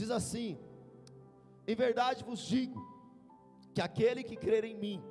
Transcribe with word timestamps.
diz 0.00 0.10
assim: 0.10 0.58
Em 1.66 1.74
verdade 1.74 2.24
vos 2.24 2.40
digo, 2.40 2.80
que 3.74 3.80
aquele 3.80 4.22
que 4.24 4.36
crer 4.36 4.64
em 4.64 4.74
mim, 4.74 5.02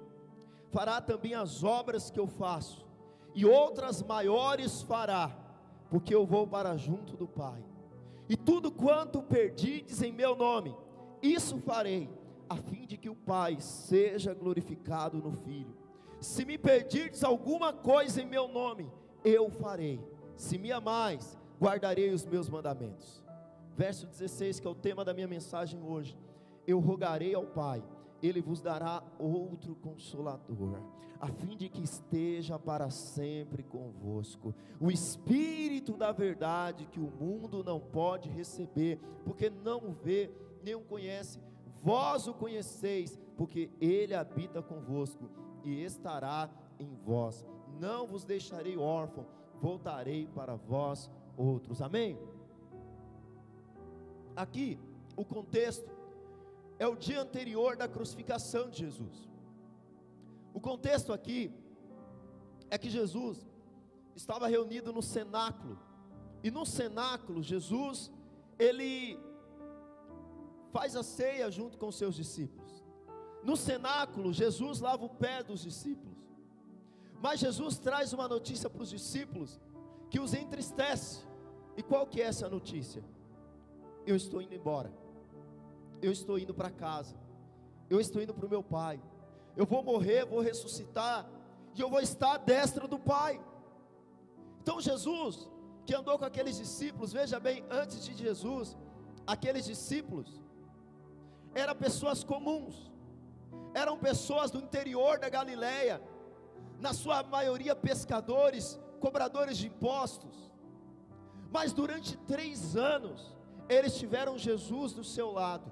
fará 0.72 1.00
também 1.00 1.34
as 1.34 1.64
obras 1.64 2.10
que 2.10 2.20
eu 2.20 2.28
faço, 2.28 2.86
e 3.34 3.46
outras 3.46 4.02
maiores 4.04 4.82
fará, 4.82 5.30
porque 5.90 6.14
eu 6.14 6.26
vou 6.26 6.46
para 6.48 6.76
junto 6.76 7.16
do 7.16 7.28
Pai. 7.28 7.64
E 8.28 8.36
tudo 8.36 8.72
quanto 8.72 9.22
perdides 9.24 10.02
em 10.02 10.12
meu 10.12 10.36
nome, 10.36 10.76
isso 11.22 11.58
farei, 11.60 12.10
a 12.50 12.58
fim 12.58 12.86
de 12.86 12.98
que 12.98 13.10
o 13.10 13.16
Pai 13.16 13.58
seja 13.60 14.34
glorificado 14.34 15.18
no 15.18 15.32
Filho. 15.32 15.76
Se 16.20 16.44
me 16.44 16.58
pedirdes 16.58 17.24
alguma 17.24 17.72
coisa 17.72 18.22
em 18.22 18.26
meu 18.26 18.48
nome, 18.48 18.92
eu 19.24 19.50
farei. 19.50 20.04
Se 20.36 20.58
me 20.58 20.72
amais, 20.72 21.38
guardarei 21.60 22.12
os 22.12 22.26
meus 22.26 22.50
mandamentos. 22.50 23.19
Verso 23.80 24.08
16, 24.08 24.60
que 24.60 24.68
é 24.68 24.70
o 24.70 24.76
tema 24.76 25.06
da 25.06 25.14
minha 25.14 25.26
mensagem 25.26 25.82
hoje. 25.82 26.18
Eu 26.68 26.82
rogarei 26.82 27.34
ao 27.34 27.46
Pai, 27.46 27.82
ele 28.22 28.42
vos 28.42 28.60
dará 28.60 29.02
outro 29.18 29.74
consolador, 29.74 30.82
a 31.18 31.28
fim 31.28 31.56
de 31.56 31.70
que 31.70 31.82
esteja 31.82 32.60
para 32.60 32.90
sempre 32.90 33.64
convosco. 33.64 34.54
O 34.82 34.92
Espírito 34.92 35.96
da 35.96 36.12
verdade 36.12 36.88
que 36.88 37.00
o 37.00 37.10
mundo 37.10 37.64
não 37.64 37.80
pode 37.80 38.28
receber, 38.28 39.00
porque 39.24 39.50
não 39.50 39.78
o 39.78 39.94
vê, 39.94 40.30
nem 40.62 40.76
o 40.76 40.82
conhece. 40.82 41.40
Vós 41.82 42.28
o 42.28 42.34
conheceis, 42.34 43.18
porque 43.38 43.72
ele 43.80 44.14
habita 44.14 44.62
convosco 44.62 45.30
e 45.64 45.86
estará 45.86 46.50
em 46.78 46.94
vós. 47.06 47.48
Não 47.80 48.06
vos 48.06 48.26
deixarei 48.26 48.76
órfão, 48.76 49.26
voltarei 49.62 50.28
para 50.28 50.58
vós 50.58 51.10
outros. 51.38 51.82
Amém? 51.82 52.20
Aqui, 54.44 54.80
o 55.18 55.26
contexto 55.26 55.92
é 56.78 56.88
o 56.88 56.96
dia 56.96 57.20
anterior 57.20 57.76
da 57.76 57.90
crucificação 57.90 58.70
de 58.70 58.78
Jesus. 58.78 59.28
O 60.54 60.62
contexto 60.62 61.12
aqui 61.12 61.54
é 62.70 62.78
que 62.78 62.90
Jesus 62.90 63.46
estava 64.16 64.48
reunido 64.48 64.94
no 64.94 65.02
cenáculo, 65.02 65.78
e 66.42 66.50
no 66.50 66.66
cenáculo, 66.66 67.44
Jesus, 67.44 68.10
ele 68.58 69.20
faz 70.72 70.96
a 70.96 71.04
ceia 71.04 71.52
junto 71.52 71.78
com 71.78 71.92
seus 71.92 72.16
discípulos. 72.16 72.82
No 73.44 73.58
cenáculo, 73.58 74.32
Jesus 74.32 74.80
lava 74.80 75.04
o 75.04 75.10
pé 75.10 75.44
dos 75.44 75.62
discípulos. 75.62 76.18
Mas 77.22 77.42
Jesus 77.42 77.78
traz 77.78 78.14
uma 78.14 78.30
notícia 78.36 78.70
para 78.70 78.84
os 78.84 78.90
discípulos 78.90 79.60
que 80.10 80.18
os 80.18 80.34
entristece. 80.34 81.28
E 81.76 81.84
qual 81.84 82.08
que 82.08 82.22
é 82.22 82.26
essa 82.26 82.48
notícia? 82.48 83.04
Eu 84.06 84.16
estou 84.16 84.42
indo 84.42 84.54
embora. 84.54 84.92
Eu 86.02 86.12
estou 86.12 86.38
indo 86.40 86.54
para 86.54 86.70
casa. 86.70 87.16
Eu 87.90 88.00
estou 88.00 88.22
indo 88.22 88.34
para 88.34 88.46
o 88.46 88.50
meu 88.50 88.64
pai. 88.64 89.02
Eu 89.56 89.66
vou 89.66 89.84
morrer, 89.84 90.26
vou 90.26 90.42
ressuscitar 90.42 91.30
e 91.76 91.82
eu 91.82 91.90
vou 91.90 92.00
estar 92.02 92.34
à 92.34 92.38
destra 92.38 92.88
do 92.88 93.00
Pai. 93.00 93.40
Então 94.62 94.80
Jesus, 94.82 95.50
que 95.86 95.96
andou 95.96 96.18
com 96.20 96.26
aqueles 96.26 96.58
discípulos, 96.58 97.14
veja 97.14 97.40
bem, 97.40 97.64
antes 97.70 98.04
de 98.06 98.14
Jesus, 98.14 98.78
aqueles 99.26 99.66
discípulos 99.66 100.42
eram 101.54 101.76
pessoas 101.76 102.24
comuns, 102.24 102.92
eram 103.74 103.98
pessoas 103.98 104.52
do 104.52 104.60
interior 104.60 105.20
da 105.20 105.30
Galileia, 105.30 106.02
na 106.80 106.94
sua 106.94 107.24
maioria 107.24 107.76
pescadores, 107.76 108.80
cobradores 109.00 109.58
de 109.58 109.68
impostos, 109.68 110.52
mas 111.52 111.74
durante 111.74 112.18
três 112.18 112.76
anos, 112.76 113.36
eles 113.70 113.96
tiveram 113.96 114.38
Jesus 114.38 114.94
do 114.94 115.04
seu 115.04 115.32
lado, 115.32 115.72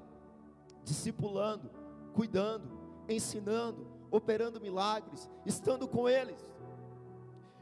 discipulando, 0.84 1.70
cuidando, 2.14 2.70
ensinando, 3.10 3.88
operando 4.12 4.62
milagres, 4.62 5.30
estando 5.46 5.88
com 5.88 6.08
eles. 6.08 6.40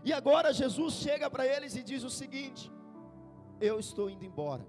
E 0.04 0.12
agora 0.12 0.54
Jesus 0.54 0.96
chega 0.96 1.30
para 1.30 1.48
eles 1.48 1.76
e 1.76 1.82
diz 1.82 2.04
o 2.04 2.10
seguinte: 2.10 2.72
Eu 3.62 3.80
estou 3.80 4.10
indo 4.10 4.26
embora. 4.26 4.68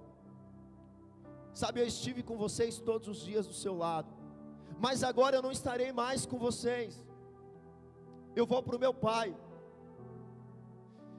Sabe, 1.52 1.80
eu 1.80 1.86
estive 1.86 2.22
com 2.22 2.36
vocês 2.36 2.78
todos 2.78 3.08
os 3.08 3.18
dias 3.18 3.46
do 3.46 3.52
seu 3.52 3.76
lado, 3.76 4.12
mas 4.78 5.02
agora 5.02 5.36
eu 5.36 5.42
não 5.42 5.50
estarei 5.50 5.90
mais 5.90 6.24
com 6.24 6.38
vocês. 6.38 7.04
Eu 8.36 8.46
vou 8.46 8.62
para 8.62 8.76
o 8.76 8.78
meu 8.78 8.94
Pai. 8.94 9.34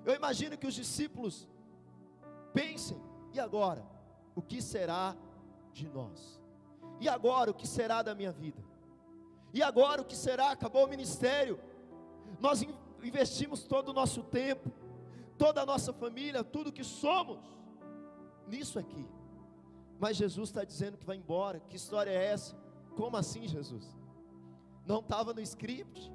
Eu 0.06 0.16
imagino 0.16 0.58
que 0.58 0.68
os 0.68 0.74
discípulos 0.74 1.50
pensem: 2.54 2.98
e 3.34 3.40
agora? 3.40 3.97
O 4.38 4.42
que 4.44 4.62
será 4.62 5.16
de 5.74 5.90
nós? 5.90 6.40
E 7.02 7.10
agora 7.10 7.50
o 7.50 7.56
que 7.56 7.68
será 7.68 8.04
da 8.04 8.14
minha 8.14 8.32
vida? 8.32 8.64
E 9.52 9.64
agora 9.64 10.04
o 10.04 10.06
que 10.06 10.16
será? 10.16 10.52
Acabou 10.52 10.86
o 10.86 10.88
ministério. 10.88 11.60
Nós 12.40 12.64
investimos 13.02 13.64
todo 13.64 13.90
o 13.90 13.94
nosso 13.94 14.22
tempo, 14.22 14.72
toda 15.40 15.64
a 15.64 15.66
nossa 15.66 15.92
família, 15.92 16.44
tudo 16.44 16.72
que 16.72 16.84
somos 16.84 17.40
nisso 18.48 18.78
aqui. 18.78 19.10
Mas 20.00 20.16
Jesus 20.18 20.50
está 20.50 20.64
dizendo 20.64 21.00
que 21.00 21.06
vai 21.06 21.18
embora. 21.18 21.60
Que 21.62 21.76
história 21.76 22.12
é 22.12 22.26
essa? 22.26 22.56
Como 22.96 23.18
assim, 23.18 23.48
Jesus? 23.48 23.98
Não 24.86 25.00
estava 25.00 25.34
no 25.34 25.42
script. 25.42 26.14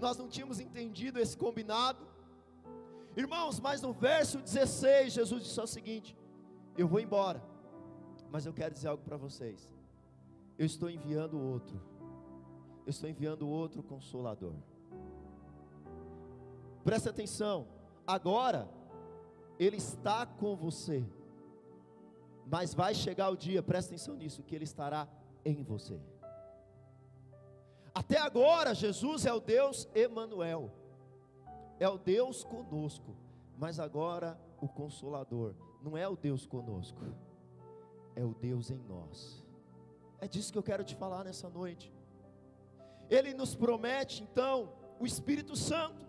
Nós 0.00 0.16
não 0.16 0.28
tínhamos 0.28 0.60
entendido 0.60 1.20
esse 1.20 1.36
combinado. 1.36 2.08
Irmãos, 3.14 3.60
mas 3.60 3.82
no 3.82 3.92
verso 3.92 4.38
16, 4.38 5.12
Jesus 5.12 5.42
disse 5.42 5.60
o 5.60 5.66
seguinte: 5.66 6.16
Eu 6.78 6.86
vou 6.86 7.00
embora, 7.00 7.42
mas 8.30 8.46
eu 8.46 8.52
quero 8.52 8.72
dizer 8.72 8.86
algo 8.86 9.02
para 9.02 9.16
vocês. 9.16 9.76
Eu 10.56 10.64
estou 10.64 10.88
enviando 10.88 11.36
outro. 11.36 11.82
Eu 12.86 12.90
estou 12.90 13.10
enviando 13.10 13.48
outro 13.48 13.82
consolador. 13.82 14.54
Presta 16.84 17.10
atenção. 17.10 17.66
Agora 18.06 18.68
ele 19.58 19.76
está 19.76 20.24
com 20.24 20.54
você. 20.54 21.04
Mas 22.46 22.74
vai 22.74 22.94
chegar 22.94 23.28
o 23.28 23.36
dia, 23.36 23.60
presta 23.60 23.94
atenção 23.94 24.14
nisso, 24.14 24.44
que 24.44 24.54
ele 24.54 24.62
estará 24.62 25.08
em 25.44 25.64
você. 25.64 26.00
Até 27.92 28.18
agora, 28.18 28.72
Jesus 28.72 29.26
é 29.26 29.32
o 29.32 29.40
Deus 29.40 29.88
Emanuel. 29.96 30.70
É 31.80 31.88
o 31.88 31.98
Deus 31.98 32.44
conosco. 32.44 33.16
Mas 33.58 33.80
agora 33.80 34.40
o 34.60 34.68
consolador 34.68 35.56
não 35.82 35.96
é 35.96 36.08
o 36.08 36.16
Deus 36.16 36.46
conosco. 36.46 37.00
É 38.14 38.24
o 38.24 38.34
Deus 38.34 38.70
em 38.70 38.78
nós. 38.78 39.44
É 40.20 40.26
disso 40.26 40.52
que 40.52 40.58
eu 40.58 40.62
quero 40.62 40.84
te 40.84 40.96
falar 40.96 41.24
nessa 41.24 41.48
noite. 41.48 41.92
Ele 43.08 43.32
nos 43.32 43.54
promete 43.54 44.22
então 44.22 44.72
o 44.98 45.06
Espírito 45.06 45.54
Santo. 45.56 46.06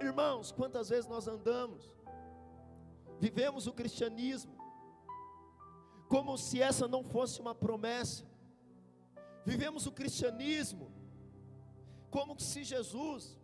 Irmãos, 0.00 0.52
quantas 0.52 0.88
vezes 0.88 1.06
nós 1.08 1.26
andamos, 1.28 1.94
vivemos 3.18 3.66
o 3.66 3.72
cristianismo, 3.72 4.56
como 6.08 6.36
se 6.36 6.60
essa 6.60 6.86
não 6.86 7.02
fosse 7.04 7.40
uma 7.40 7.54
promessa, 7.54 8.24
vivemos 9.44 9.86
o 9.86 9.92
cristianismo, 9.92 10.90
como 12.10 12.38
se 12.40 12.64
Jesus 12.64 13.38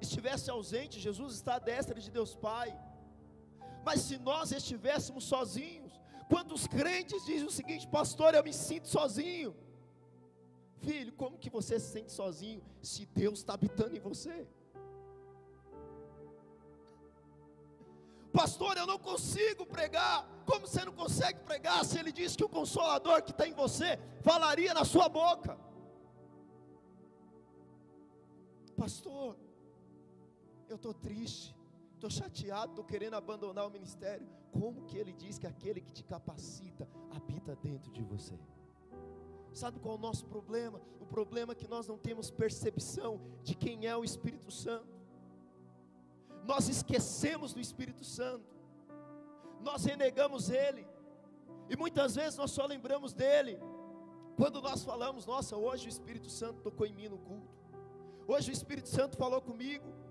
estivesse 0.00 0.50
ausente, 0.50 0.98
Jesus 1.00 1.34
está 1.34 1.54
à 1.56 1.58
destra 1.58 2.00
de 2.00 2.10
Deus 2.10 2.34
Pai, 2.34 2.76
mas 3.84 4.00
se 4.00 4.18
nós 4.18 4.52
estivéssemos 4.52 5.24
sozinhos, 5.24 5.92
quantos 6.28 6.66
crentes 6.66 7.24
dizem 7.24 7.46
o 7.46 7.50
seguinte, 7.50 7.86
pastor, 7.86 8.34
eu 8.34 8.44
me 8.44 8.52
sinto 8.52 8.88
sozinho, 8.88 9.54
Filho, 10.82 11.12
como 11.12 11.38
que 11.38 11.48
você 11.48 11.78
se 11.78 11.92
sente 11.92 12.12
sozinho 12.12 12.60
se 12.82 13.06
Deus 13.06 13.38
está 13.38 13.54
habitando 13.54 13.96
em 13.96 14.00
você? 14.00 14.48
Pastor, 18.32 18.76
eu 18.76 18.86
não 18.86 18.98
consigo 18.98 19.64
pregar. 19.64 20.26
Como 20.44 20.66
você 20.66 20.84
não 20.84 20.92
consegue 20.92 21.38
pregar 21.40 21.84
se 21.84 21.98
ele 21.98 22.10
diz 22.10 22.34
que 22.34 22.42
o 22.42 22.48
consolador 22.48 23.22
que 23.22 23.30
está 23.30 23.46
em 23.46 23.52
você 23.52 23.96
falaria 24.22 24.74
na 24.74 24.84
sua 24.84 25.08
boca? 25.08 25.56
Pastor, 28.76 29.36
eu 30.68 30.74
estou 30.74 30.92
triste, 30.92 31.54
estou 32.02 32.10
chateado, 32.10 32.72
estou 32.72 32.84
querendo 32.84 33.14
abandonar 33.14 33.66
o 33.66 33.70
ministério. 33.70 34.26
Como 34.50 34.82
que 34.82 34.98
ele 34.98 35.12
diz 35.12 35.38
que 35.38 35.46
aquele 35.46 35.80
que 35.80 35.92
te 35.92 36.02
capacita 36.02 36.88
habita 37.10 37.54
dentro 37.56 37.92
de 37.92 38.02
você? 38.02 38.36
Sabe 39.52 39.78
qual 39.78 39.94
é 39.94 39.98
o 39.98 40.00
nosso 40.00 40.24
problema? 40.26 40.80
O 41.00 41.06
problema 41.06 41.52
é 41.52 41.54
que 41.54 41.68
nós 41.68 41.86
não 41.86 41.96
temos 41.96 42.30
percepção 42.30 43.20
de 43.44 43.54
quem 43.54 43.86
é 43.86 43.96
o 43.96 44.04
Espírito 44.04 44.50
Santo. 44.50 45.00
Nós 46.44 46.68
esquecemos 46.68 47.54
do 47.54 47.60
Espírito 47.60 48.04
Santo. 48.04 48.56
Nós 49.60 49.84
renegamos 49.84 50.50
ele. 50.50 50.84
E 51.68 51.76
muitas 51.76 52.16
vezes 52.16 52.36
nós 52.36 52.50
só 52.50 52.66
lembramos 52.66 53.12
dele 53.12 53.60
quando 54.36 54.60
nós 54.60 54.82
falamos: 54.82 55.24
"Nossa, 55.24 55.56
hoje 55.56 55.86
o 55.86 55.88
Espírito 55.88 56.28
Santo 56.28 56.62
tocou 56.62 56.84
em 56.86 56.92
mim 56.92 57.08
no 57.08 57.18
culto. 57.18 57.54
Hoje 58.26 58.50
o 58.50 58.52
Espírito 58.52 58.88
Santo 58.88 59.16
falou 59.16 59.40
comigo". 59.40 60.02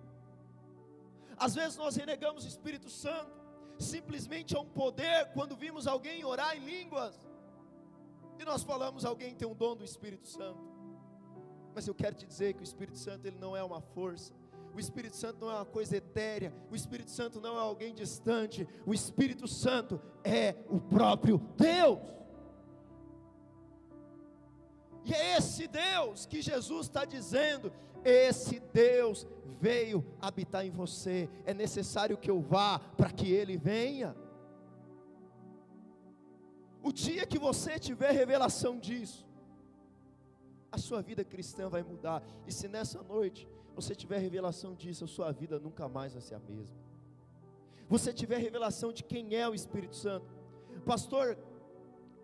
Às 1.46 1.56
vezes 1.56 1.76
nós 1.76 1.96
renegamos 1.96 2.46
o 2.46 2.48
Espírito 2.48 2.88
Santo 2.88 3.32
simplesmente 3.80 4.56
a 4.56 4.60
um 4.60 4.70
poder 4.82 5.32
quando 5.34 5.56
vimos 5.56 5.88
alguém 5.88 6.24
orar 6.24 6.56
em 6.56 6.64
línguas. 6.64 7.16
E 8.40 8.46
nós 8.46 8.62
falamos 8.62 9.04
alguém 9.04 9.34
tem 9.34 9.48
um 9.48 9.56
dom 9.56 9.76
do 9.76 9.84
Espírito 9.84 10.28
Santo. 10.28 10.62
Mas 11.74 11.88
eu 11.88 11.96
quero 11.96 12.16
te 12.16 12.28
dizer 12.28 12.54
que 12.54 12.62
o 12.62 12.64
Espírito 12.64 13.00
Santo 13.00 13.26
ele 13.26 13.40
não 13.40 13.58
é 13.58 13.64
uma 13.64 13.82
força. 13.82 14.32
O 14.76 14.80
Espírito 14.80 15.18
Santo 15.18 15.40
não 15.42 15.50
é 15.50 15.56
uma 15.56 15.66
coisa 15.66 15.98
etérea, 15.98 16.54
o 16.70 16.76
Espírito 16.76 17.10
Santo 17.10 17.42
não 17.42 17.58
é 17.58 17.60
alguém 17.60 17.94
distante, 17.94 18.68
o 18.86 18.94
Espírito 18.94 19.48
Santo 19.48 20.00
é 20.24 20.56
o 20.70 20.80
próprio 20.80 21.40
Deus. 21.58 22.00
E 25.04 25.12
é 25.12 25.38
esse 25.38 25.68
Deus 25.68 26.28
que 26.28 26.40
Jesus 26.40 26.86
está 26.86 27.04
dizendo: 27.04 27.74
esse 28.04 28.60
Deus 28.74 29.28
veio 29.60 30.04
habitar 30.20 30.66
em 30.66 30.72
você, 30.72 31.30
é 31.46 31.54
necessário 31.54 32.18
que 32.18 32.30
eu 32.30 32.42
vá 32.42 32.80
para 32.80 33.12
que 33.12 33.32
ele 33.32 33.58
venha. 33.58 34.16
O 36.84 36.92
dia 36.92 37.26
que 37.28 37.38
você 37.38 37.78
tiver 37.78 38.12
revelação 38.12 38.80
disso, 38.80 39.28
a 40.72 40.78
sua 40.78 41.02
vida 41.02 41.24
cristã 41.24 41.70
vai 41.70 41.84
mudar. 41.84 42.24
E 42.48 42.52
se 42.52 42.68
nessa 42.68 43.04
noite 43.04 43.48
você 43.76 43.94
tiver 43.94 44.18
revelação 44.18 44.74
disso, 44.74 45.04
a 45.04 45.08
sua 45.08 45.32
vida 45.32 45.60
nunca 45.60 45.88
mais 45.88 46.14
vai 46.14 46.22
ser 46.22 46.36
a 46.36 46.40
mesma. 46.40 46.82
Você 47.88 48.12
tiver 48.14 48.38
revelação 48.38 48.92
de 48.92 49.04
quem 49.04 49.36
é 49.36 49.48
o 49.48 49.54
Espírito 49.54 49.96
Santo, 49.96 50.26
pastor, 50.86 51.38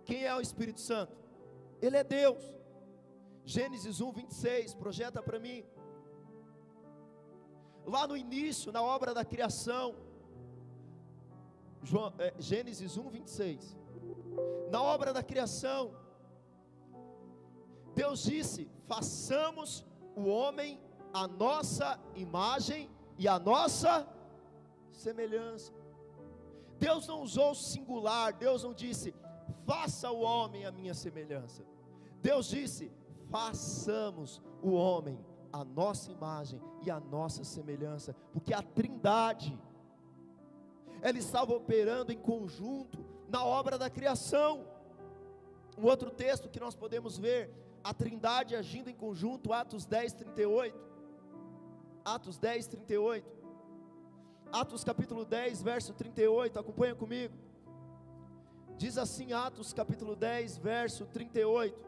quem 0.06 0.24
é 0.24 0.34
o 0.34 0.42
Espírito 0.42 0.80
Santo? 0.80 1.16
Ele 1.82 1.98
é 1.98 2.04
Deus. 2.04 2.57
Gênesis 3.56 4.02
1, 4.02 4.12
26, 4.12 4.74
projeta 4.76 5.24
para 5.24 5.40
mim. 5.40 5.64
Lá 7.86 8.06
no 8.06 8.18
início, 8.18 8.74
na 8.74 8.84
obra 8.84 9.14
da 9.14 9.24
criação, 9.24 9.96
João, 11.82 12.14
é, 12.20 12.34
Gênesis 12.38 12.98
1, 12.98 13.10
26. 13.10 13.78
Na 14.70 14.84
obra 14.84 15.14
da 15.14 15.24
criação, 15.24 15.96
Deus 17.96 18.24
disse: 18.24 18.70
façamos 18.86 19.86
o 20.14 20.26
homem 20.26 20.82
a 21.14 21.26
nossa 21.26 21.98
imagem 22.16 22.90
e 23.18 23.30
a 23.30 23.40
nossa 23.40 24.06
semelhança. 24.92 25.72
Deus 26.78 27.08
não 27.08 27.22
usou 27.22 27.56
singular, 27.56 28.34
Deus 28.34 28.62
não 28.64 28.74
disse, 28.74 29.16
faça 29.66 30.12
o 30.12 30.20
homem 30.20 30.66
a 30.66 30.72
minha 30.72 30.94
semelhança. 30.94 31.64
Deus 32.22 32.48
disse, 32.50 32.92
façamos 33.30 34.42
o 34.62 34.72
homem 34.72 35.20
a 35.52 35.64
nossa 35.64 36.12
imagem 36.12 36.62
e 36.82 36.92
a 36.92 37.00
nossa 37.00 37.44
semelhança, 37.44 38.16
porque 38.32 38.54
a 38.54 38.62
Trindade, 38.62 39.58
ela 41.02 41.18
estava 41.18 41.54
operando 41.54 42.12
em 42.12 42.18
conjunto 42.18 43.04
na 43.30 43.44
obra 43.44 43.78
da 43.78 43.90
criação. 43.90 44.66
Um 45.78 45.86
outro 45.86 46.12
texto 46.12 46.50
que 46.50 46.60
nós 46.60 46.76
podemos 46.76 47.18
ver, 47.18 47.52
a 47.84 47.94
Trindade 47.94 48.56
agindo 48.56 48.90
em 48.90 48.96
conjunto, 48.96 49.54
Atos 49.54 49.86
10, 49.86 50.14
38. 50.14 50.88
Atos 52.04 52.38
10, 52.38 52.68
38. 52.68 53.38
Atos 54.52 54.84
capítulo 54.84 55.26
10, 55.26 55.62
verso 55.62 55.94
38, 55.94 56.58
acompanha 56.58 56.96
comigo. 56.96 57.34
Diz 58.78 58.98
assim, 58.98 59.34
Atos 59.34 59.74
capítulo 59.74 60.16
10, 60.16 60.58
verso 60.58 61.06
38 61.08 61.88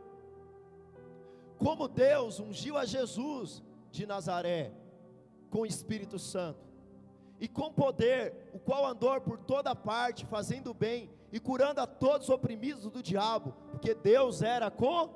como 1.60 1.90
Deus 1.90 2.40
ungiu 2.40 2.78
a 2.78 2.86
Jesus 2.86 3.62
de 3.92 4.08
Nazaré 4.08 4.74
com 5.50 5.62
o 5.62 5.66
Espírito 5.66 6.18
Santo 6.18 6.66
e 7.40 7.48
com 7.48 7.72
poder, 7.72 8.50
o 8.54 8.60
qual 8.60 8.86
andou 8.86 9.20
por 9.20 9.38
toda 9.38 9.76
parte, 9.76 10.26
fazendo 10.26 10.74
bem 10.74 11.10
e 11.32 11.40
curando 11.40 11.82
a 11.82 11.86
todos 11.86 12.30
os 12.30 12.34
oprimidos 12.34 12.90
do 12.90 13.04
diabo, 13.04 13.54
porque 13.72 13.94
Deus 13.94 14.42
era 14.42 14.72
com. 14.72 15.10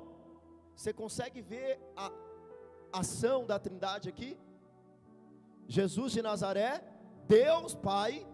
Você 0.76 0.92
consegue 0.92 1.40
ver 1.40 1.80
a 1.96 2.12
ação 2.92 3.46
da 3.46 3.58
Trindade 3.58 4.08
aqui? 4.08 4.38
Jesus 5.66 6.12
de 6.12 6.20
Nazaré, 6.20 6.82
Deus 7.26 7.74
Pai, 7.74 8.26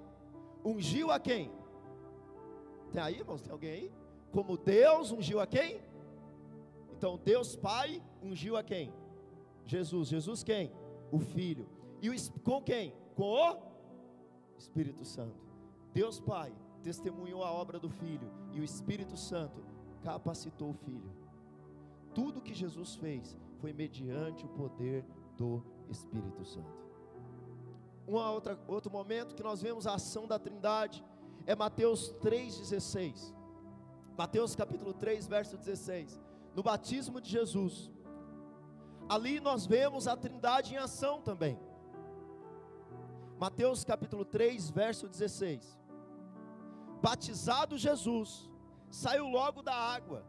ungiu 0.65 1.13
a 1.13 1.21
quem? 1.21 1.53
Tem 2.93 3.01
aí, 3.01 3.19
irmãos? 3.19 3.41
Tem 3.41 3.53
alguém 3.53 3.71
aí? 3.71 3.93
Como 4.33 4.57
Deus 4.57 5.13
ungiu 5.13 5.39
a 5.41 5.47
quem? 5.47 5.81
Então, 7.01 7.19
Deus 7.25 7.57
Pai 7.57 8.03
ungiu 8.23 8.59
a 8.59 8.63
quem? 8.63 8.93
Jesus. 9.65 10.07
Jesus 10.07 10.43
quem? 10.43 10.71
O 11.11 11.19
Filho. 11.19 11.67
E 12.03 12.11
o, 12.11 12.15
com 12.45 12.63
quem? 12.63 12.93
Com 13.17 13.33
o 13.33 13.57
Espírito 14.59 15.03
Santo. 15.07 15.41
Deus 15.95 16.21
Pai 16.21 16.53
testemunhou 16.83 17.43
a 17.43 17.51
obra 17.51 17.79
do 17.79 17.89
Filho 17.89 18.31
e 18.53 18.61
o 18.61 18.63
Espírito 18.63 19.17
Santo 19.17 19.65
capacitou 20.03 20.69
o 20.69 20.75
Filho. 20.75 21.11
Tudo 22.15 22.43
que 22.43 22.53
Jesus 22.53 22.97
fez 22.97 23.35
foi 23.63 23.73
mediante 23.73 24.45
o 24.45 24.49
poder 24.51 25.03
do 25.39 25.65
Espírito 25.89 26.45
Santo. 26.45 26.85
Um 28.07 28.17
outra, 28.17 28.63
outro 28.69 28.93
momento 28.93 29.35
que 29.35 29.43
nós 29.43 29.63
vemos 29.63 29.87
a 29.87 29.95
ação 29.95 30.27
da 30.27 30.39
Trindade 30.39 31.03
é 31.47 31.57
Mateus 31.57 32.15
3,16. 32.21 33.33
Mateus 34.19 34.55
capítulo 34.55 34.93
3, 34.93 35.27
verso 35.27 35.57
16 35.57 36.29
no 36.61 36.65
batismo 36.65 37.23
de 37.23 37.31
Jesus, 37.31 37.91
ali 39.09 39.41
nós 39.41 39.65
vemos 39.65 40.07
a 40.07 40.15
Trindade 40.15 40.75
em 40.75 40.77
ação 40.77 41.23
também. 41.23 41.59
Mateus 43.39 43.83
capítulo 43.83 44.27
3, 44.27 44.69
verso 44.69 45.09
16. 45.09 45.81
Batizado 47.01 47.79
Jesus, 47.79 48.51
saiu 48.91 49.27
logo 49.27 49.63
da 49.63 49.75
água, 49.75 50.23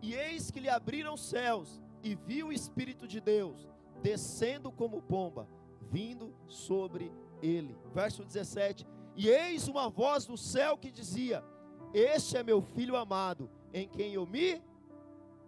e 0.00 0.14
eis 0.14 0.50
que 0.50 0.58
lhe 0.58 0.70
abriram 0.70 1.12
os 1.12 1.28
céus, 1.28 1.82
e 2.02 2.14
viu 2.14 2.46
o 2.46 2.52
Espírito 2.52 3.06
de 3.06 3.20
Deus 3.20 3.68
descendo 4.00 4.72
como 4.72 5.02
pomba, 5.02 5.46
vindo 5.90 6.34
sobre 6.46 7.12
ele. 7.42 7.76
Verso 7.92 8.24
17: 8.24 8.86
E 9.14 9.28
eis 9.28 9.68
uma 9.68 9.90
voz 9.90 10.24
do 10.24 10.38
céu 10.38 10.78
que 10.78 10.90
dizia: 10.90 11.44
Este 11.92 12.38
é 12.38 12.42
meu 12.42 12.62
filho 12.62 12.96
amado, 12.96 13.50
em 13.70 13.86
quem 13.86 14.14
eu 14.14 14.24
me 14.24 14.62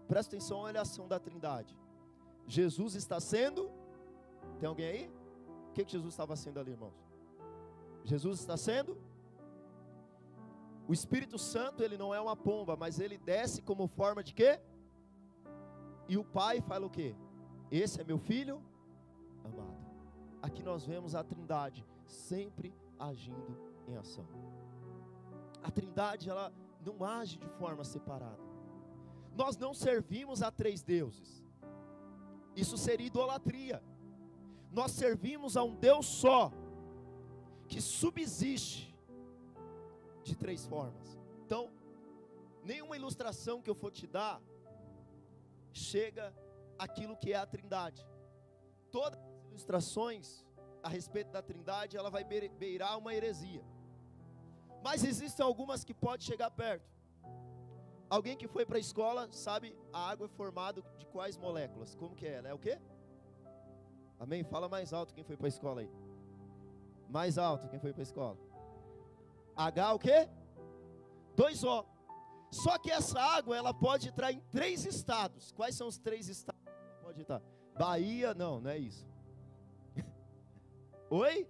Presta 0.08 0.36
atenção, 0.36 0.58
olha 0.58 0.80
a 0.80 0.82
ação 0.82 1.08
da 1.08 1.18
Trindade. 1.18 1.76
Jesus 2.46 2.94
está 2.94 3.18
sendo. 3.20 3.70
Tem 4.58 4.68
alguém 4.68 4.86
aí? 4.86 5.10
O 5.70 5.72
que, 5.72 5.84
que 5.84 5.92
Jesus 5.92 6.12
estava 6.12 6.36
sendo 6.36 6.60
ali, 6.60 6.72
irmãos? 6.72 6.94
Jesus 8.04 8.40
está 8.40 8.56
sendo. 8.56 8.96
O 10.88 10.92
Espírito 10.92 11.38
Santo, 11.38 11.82
ele 11.82 11.98
não 11.98 12.14
é 12.14 12.20
uma 12.20 12.36
pomba, 12.36 12.76
mas 12.76 13.00
ele 13.00 13.18
desce 13.18 13.60
como 13.60 13.88
forma 13.88 14.22
de 14.22 14.32
quê? 14.32 14.60
E 16.08 16.16
o 16.16 16.24
Pai 16.24 16.60
fala 16.60 16.86
o 16.86 16.90
quê? 16.90 17.16
Esse 17.70 18.00
é 18.00 18.04
meu 18.04 18.18
filho 18.18 18.62
amado. 19.44 19.76
Aqui 20.40 20.62
nós 20.62 20.86
vemos 20.86 21.16
a 21.16 21.24
Trindade 21.24 21.84
sempre 22.04 22.72
agindo 22.96 23.58
em 23.88 23.96
ação. 23.96 24.26
A 25.62 25.70
Trindade, 25.70 26.30
ela 26.30 26.52
não 26.80 27.04
age 27.04 27.36
de 27.38 27.48
forma 27.48 27.82
separada. 27.82 28.45
Nós 29.36 29.56
não 29.56 29.74
servimos 29.74 30.42
a 30.42 30.50
três 30.50 30.82
deuses. 30.82 31.44
Isso 32.54 32.78
seria 32.78 33.06
idolatria. 33.06 33.82
Nós 34.72 34.92
servimos 34.92 35.56
a 35.56 35.62
um 35.62 35.74
Deus 35.74 36.06
só, 36.06 36.50
que 37.68 37.80
subsiste 37.80 38.94
de 40.24 40.34
três 40.34 40.66
formas. 40.66 41.18
Então, 41.44 41.70
nenhuma 42.64 42.96
ilustração 42.96 43.60
que 43.60 43.68
eu 43.68 43.74
for 43.74 43.90
te 43.90 44.06
dar 44.06 44.40
chega 45.72 46.34
aquilo 46.78 47.16
que 47.16 47.32
é 47.32 47.36
a 47.36 47.46
Trindade. 47.46 48.06
Todas 48.90 49.18
as 49.18 49.50
ilustrações 49.50 50.46
a 50.82 50.88
respeito 50.88 51.30
da 51.30 51.42
Trindade, 51.42 51.96
ela 51.96 52.08
vai 52.08 52.24
beirar 52.24 52.98
uma 52.98 53.14
heresia. 53.14 53.64
Mas 54.82 55.04
existem 55.04 55.44
algumas 55.44 55.84
que 55.84 55.92
pode 55.92 56.24
chegar 56.24 56.50
perto. 56.50 56.95
Alguém 58.08 58.36
que 58.36 58.46
foi 58.46 58.64
para 58.64 58.76
a 58.76 58.80
escola 58.80 59.28
sabe 59.32 59.76
a 59.92 60.10
água 60.10 60.26
é 60.26 60.28
formada 60.28 60.80
de 60.96 61.06
quais 61.06 61.36
moléculas? 61.36 61.94
Como 61.94 62.14
que 62.14 62.26
é? 62.26 62.34
Ela 62.34 62.48
é 62.48 62.54
o 62.54 62.58
quê? 62.58 62.78
Amém? 64.18 64.44
Fala 64.44 64.68
mais 64.68 64.92
alto 64.92 65.12
quem 65.12 65.24
foi 65.24 65.36
para 65.36 65.46
a 65.46 65.48
escola 65.48 65.80
aí. 65.80 65.90
Mais 67.08 67.36
alto 67.36 67.68
quem 67.68 67.80
foi 67.80 67.92
para 67.92 68.02
a 68.02 68.04
escola. 68.04 68.38
H 69.56 69.94
o 69.94 69.98
quê? 69.98 70.28
2O. 71.36 71.84
Só 72.50 72.78
que 72.78 72.90
essa 72.90 73.20
água 73.20 73.56
ela 73.56 73.74
pode 73.74 74.08
entrar 74.08 74.32
em 74.32 74.40
três 74.50 74.86
estados. 74.86 75.52
Quais 75.52 75.76
são 75.76 75.88
os 75.88 75.98
três 75.98 76.28
estados? 76.28 76.62
Pode 77.02 77.20
estar. 77.20 77.42
Bahia, 77.76 78.34
não, 78.34 78.60
não 78.60 78.70
é 78.70 78.78
isso. 78.78 79.06
Oi? 81.10 81.48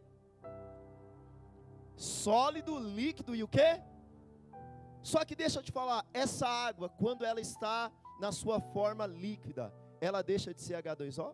Sólido, 1.97 2.79
líquido 2.79 3.35
e 3.35 3.43
o 3.43 3.49
quê? 3.49 3.81
Só 5.11 5.25
que 5.25 5.37
deixa 5.37 5.61
eu 5.61 5.63
te 5.63 5.71
falar, 5.71 6.05
essa 6.13 6.49
água, 6.49 6.89
quando 6.89 7.25
ela 7.25 7.41
está 7.41 7.93
na 8.19 8.33
sua 8.33 8.59
forma 8.61 9.07
líquida, 9.07 9.73
ela 10.01 10.21
deixa 10.21 10.53
de 10.53 10.61
ser 10.61 10.83
H2O? 10.83 11.33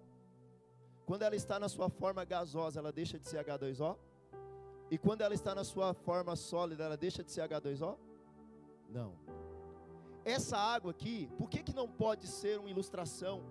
Quando 1.06 1.22
ela 1.22 1.34
está 1.34 1.58
na 1.58 1.70
sua 1.70 1.88
forma 1.88 2.22
gasosa, 2.22 2.80
ela 2.80 2.92
deixa 2.92 3.18
de 3.18 3.26
ser 3.26 3.42
H2O? 3.42 3.96
E 4.90 4.98
quando 4.98 5.22
ela 5.22 5.32
está 5.32 5.54
na 5.54 5.64
sua 5.64 5.94
forma 5.94 6.36
sólida, 6.36 6.84
ela 6.84 6.98
deixa 6.98 7.24
de 7.24 7.32
ser 7.32 7.48
H2O? 7.48 7.96
Não. 8.90 9.14
Essa 10.22 10.58
água 10.58 10.90
aqui, 10.90 11.30
por 11.38 11.48
que, 11.48 11.62
que 11.62 11.74
não 11.74 11.88
pode 11.88 12.26
ser 12.26 12.58
uma 12.58 12.68
ilustração 12.68 13.42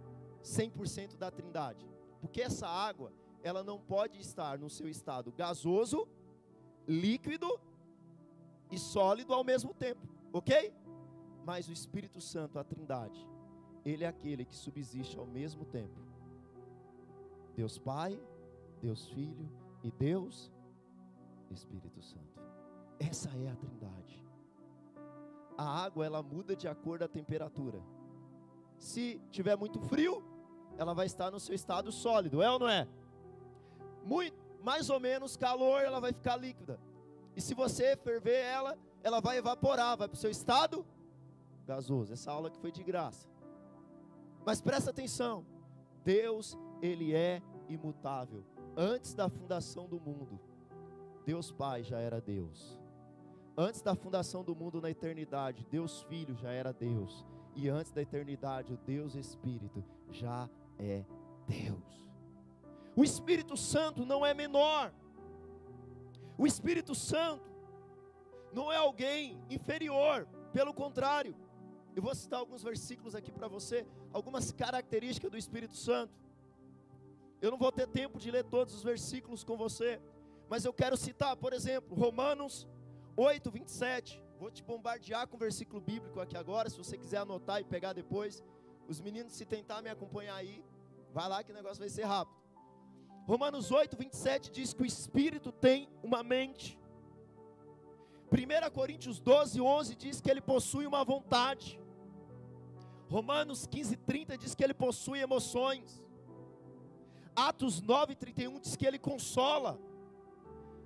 100% 0.43 1.17
da 1.17 1.31
Trindade? 1.31 1.89
Porque 2.21 2.43
essa 2.43 2.67
água, 2.67 3.11
ela 3.41 3.63
não 3.63 3.79
pode 3.79 4.19
estar 4.19 4.59
no 4.59 4.69
seu 4.69 4.87
estado 4.87 5.31
gasoso, 5.31 6.07
líquido 6.87 7.59
e 8.71 8.79
sólido 8.79 9.33
ao 9.33 9.43
mesmo 9.43 9.73
tempo, 9.73 10.07
ok? 10.31 10.73
Mas 11.45 11.67
o 11.67 11.73
Espírito 11.73 12.21
Santo, 12.21 12.57
a 12.57 12.63
Trindade, 12.63 13.27
ele 13.83 14.03
é 14.03 14.07
aquele 14.07 14.45
que 14.45 14.55
subsiste 14.55 15.17
ao 15.17 15.25
mesmo 15.25 15.65
tempo. 15.65 15.99
Deus 17.55 17.77
Pai, 17.77 18.19
Deus 18.81 19.07
Filho 19.09 19.49
e 19.83 19.91
Deus 19.91 20.51
Espírito 21.49 22.01
Santo. 22.01 22.41
Essa 22.99 23.29
é 23.29 23.49
a 23.49 23.55
Trindade. 23.55 24.23
A 25.57 25.83
água 25.83 26.05
ela 26.05 26.23
muda 26.23 26.55
de 26.55 26.67
acordo 26.67 26.99
com 26.99 27.05
a 27.05 27.07
temperatura. 27.07 27.81
Se 28.77 29.21
tiver 29.29 29.55
muito 29.57 29.79
frio, 29.81 30.23
ela 30.77 30.93
vai 30.93 31.05
estar 31.05 31.29
no 31.29 31.39
seu 31.39 31.53
estado 31.53 31.91
sólido, 31.91 32.41
é 32.41 32.49
ou 32.49 32.59
não 32.59 32.69
é? 32.69 32.87
Muito, 34.03 34.35
mais 34.63 34.89
ou 34.89 34.99
menos 34.99 35.35
calor, 35.35 35.81
ela 35.81 35.99
vai 35.99 36.13
ficar 36.13 36.37
líquida. 36.37 36.79
E 37.35 37.41
se 37.41 37.53
você 37.53 37.95
ferver 37.97 38.43
ela, 38.43 38.77
ela 39.03 39.19
vai 39.19 39.38
evaporar, 39.38 39.97
vai 39.97 40.07
para 40.07 40.15
o 40.15 40.19
seu 40.19 40.29
estado 40.29 40.85
gasoso. 41.65 42.13
Essa 42.13 42.31
aula 42.31 42.50
que 42.50 42.59
foi 42.59 42.71
de 42.71 42.83
graça. 42.83 43.27
Mas 44.45 44.61
presta 44.61 44.89
atenção. 44.89 45.45
Deus, 46.03 46.57
ele 46.81 47.13
é 47.13 47.41
imutável. 47.69 48.43
Antes 48.75 49.13
da 49.13 49.29
fundação 49.29 49.88
do 49.88 50.00
mundo, 50.00 50.39
Deus 51.25 51.51
Pai 51.51 51.83
já 51.83 52.00
era 52.00 52.19
Deus. 52.19 52.79
Antes 53.55 53.81
da 53.81 53.95
fundação 53.95 54.43
do 54.43 54.55
mundo 54.55 54.81
na 54.81 54.89
eternidade, 54.89 55.67
Deus 55.69 56.01
Filho 56.03 56.35
já 56.35 56.51
era 56.51 56.73
Deus. 56.73 57.25
E 57.55 57.69
antes 57.69 57.91
da 57.91 58.01
eternidade, 58.01 58.73
o 58.73 58.77
Deus 58.77 59.13
Espírito 59.15 59.83
já 60.09 60.50
é 60.79 61.05
Deus. 61.47 62.09
O 62.95 63.03
Espírito 63.03 63.55
Santo 63.55 64.05
não 64.05 64.25
é 64.25 64.33
menor. 64.33 64.91
O 66.41 66.48
Espírito 66.48 66.95
Santo 66.95 67.51
não 68.51 68.71
é 68.71 68.75
alguém 68.75 69.39
inferior, 69.48 70.27
pelo 70.51 70.74
contrário. 70.74 71.36
Eu 71.95 72.01
vou 72.01 72.15
citar 72.15 72.39
alguns 72.39 72.63
versículos 72.63 73.13
aqui 73.13 73.31
para 73.31 73.48
você, 73.48 73.86
algumas 74.12 74.51
características 74.51 75.29
do 75.29 75.38
Espírito 75.38 75.75
Santo. 75.75 76.12
Eu 77.39 77.51
não 77.51 77.60
vou 77.60 77.71
ter 77.71 77.88
tempo 77.88 78.17
de 78.17 78.31
ler 78.31 78.43
todos 78.43 78.74
os 78.74 78.81
versículos 78.81 79.43
com 79.43 79.55
você, 79.55 80.01
mas 80.50 80.65
eu 80.65 80.74
quero 80.74 80.98
citar, 80.98 81.38
por 81.38 81.53
exemplo, 81.53 81.95
Romanos 81.95 82.67
8, 83.15 83.51
27. 83.51 84.19
Vou 84.39 84.50
te 84.50 84.63
bombardear 84.63 85.27
com 85.27 85.38
versículo 85.38 85.79
bíblico 85.79 86.19
aqui 86.19 86.36
agora, 86.36 86.71
se 86.71 86.77
você 86.79 86.98
quiser 86.98 87.17
anotar 87.17 87.62
e 87.62 87.63
pegar 87.63 87.93
depois. 87.93 88.43
Os 88.88 89.00
meninos, 89.00 89.33
se 89.33 89.45
tentar 89.45 89.83
me 89.83 89.91
acompanhar 89.91 90.38
aí, 90.38 90.65
vai 91.13 91.29
lá 91.29 91.43
que 91.43 91.51
o 91.51 91.53
negócio 91.53 91.77
vai 91.77 91.89
ser 91.89 92.05
rápido. 92.05 92.40
Romanos 93.27 93.71
8, 93.71 93.95
27 93.95 94.51
diz 94.51 94.73
que 94.73 94.83
o 94.83 94.85
Espírito 94.85 95.51
tem 95.51 95.87
uma 96.03 96.23
mente. 96.23 96.79
1 98.31 98.71
Coríntios 98.71 99.19
12, 99.19 99.59
11 99.61 99.95
diz 99.95 100.21
que 100.21 100.31
ele 100.31 100.41
possui 100.41 100.85
uma 100.87 101.03
vontade. 101.03 101.79
Romanos 103.09 103.67
15, 103.67 103.97
30 103.97 104.37
diz 104.37 104.55
que 104.55 104.63
ele 104.63 104.73
possui 104.73 105.19
emoções. 105.19 106.01
Atos 107.35 107.81
9, 107.81 108.15
31 108.15 108.59
diz 108.59 108.75
que 108.75 108.87
ele 108.87 108.97
consola. 108.97 109.79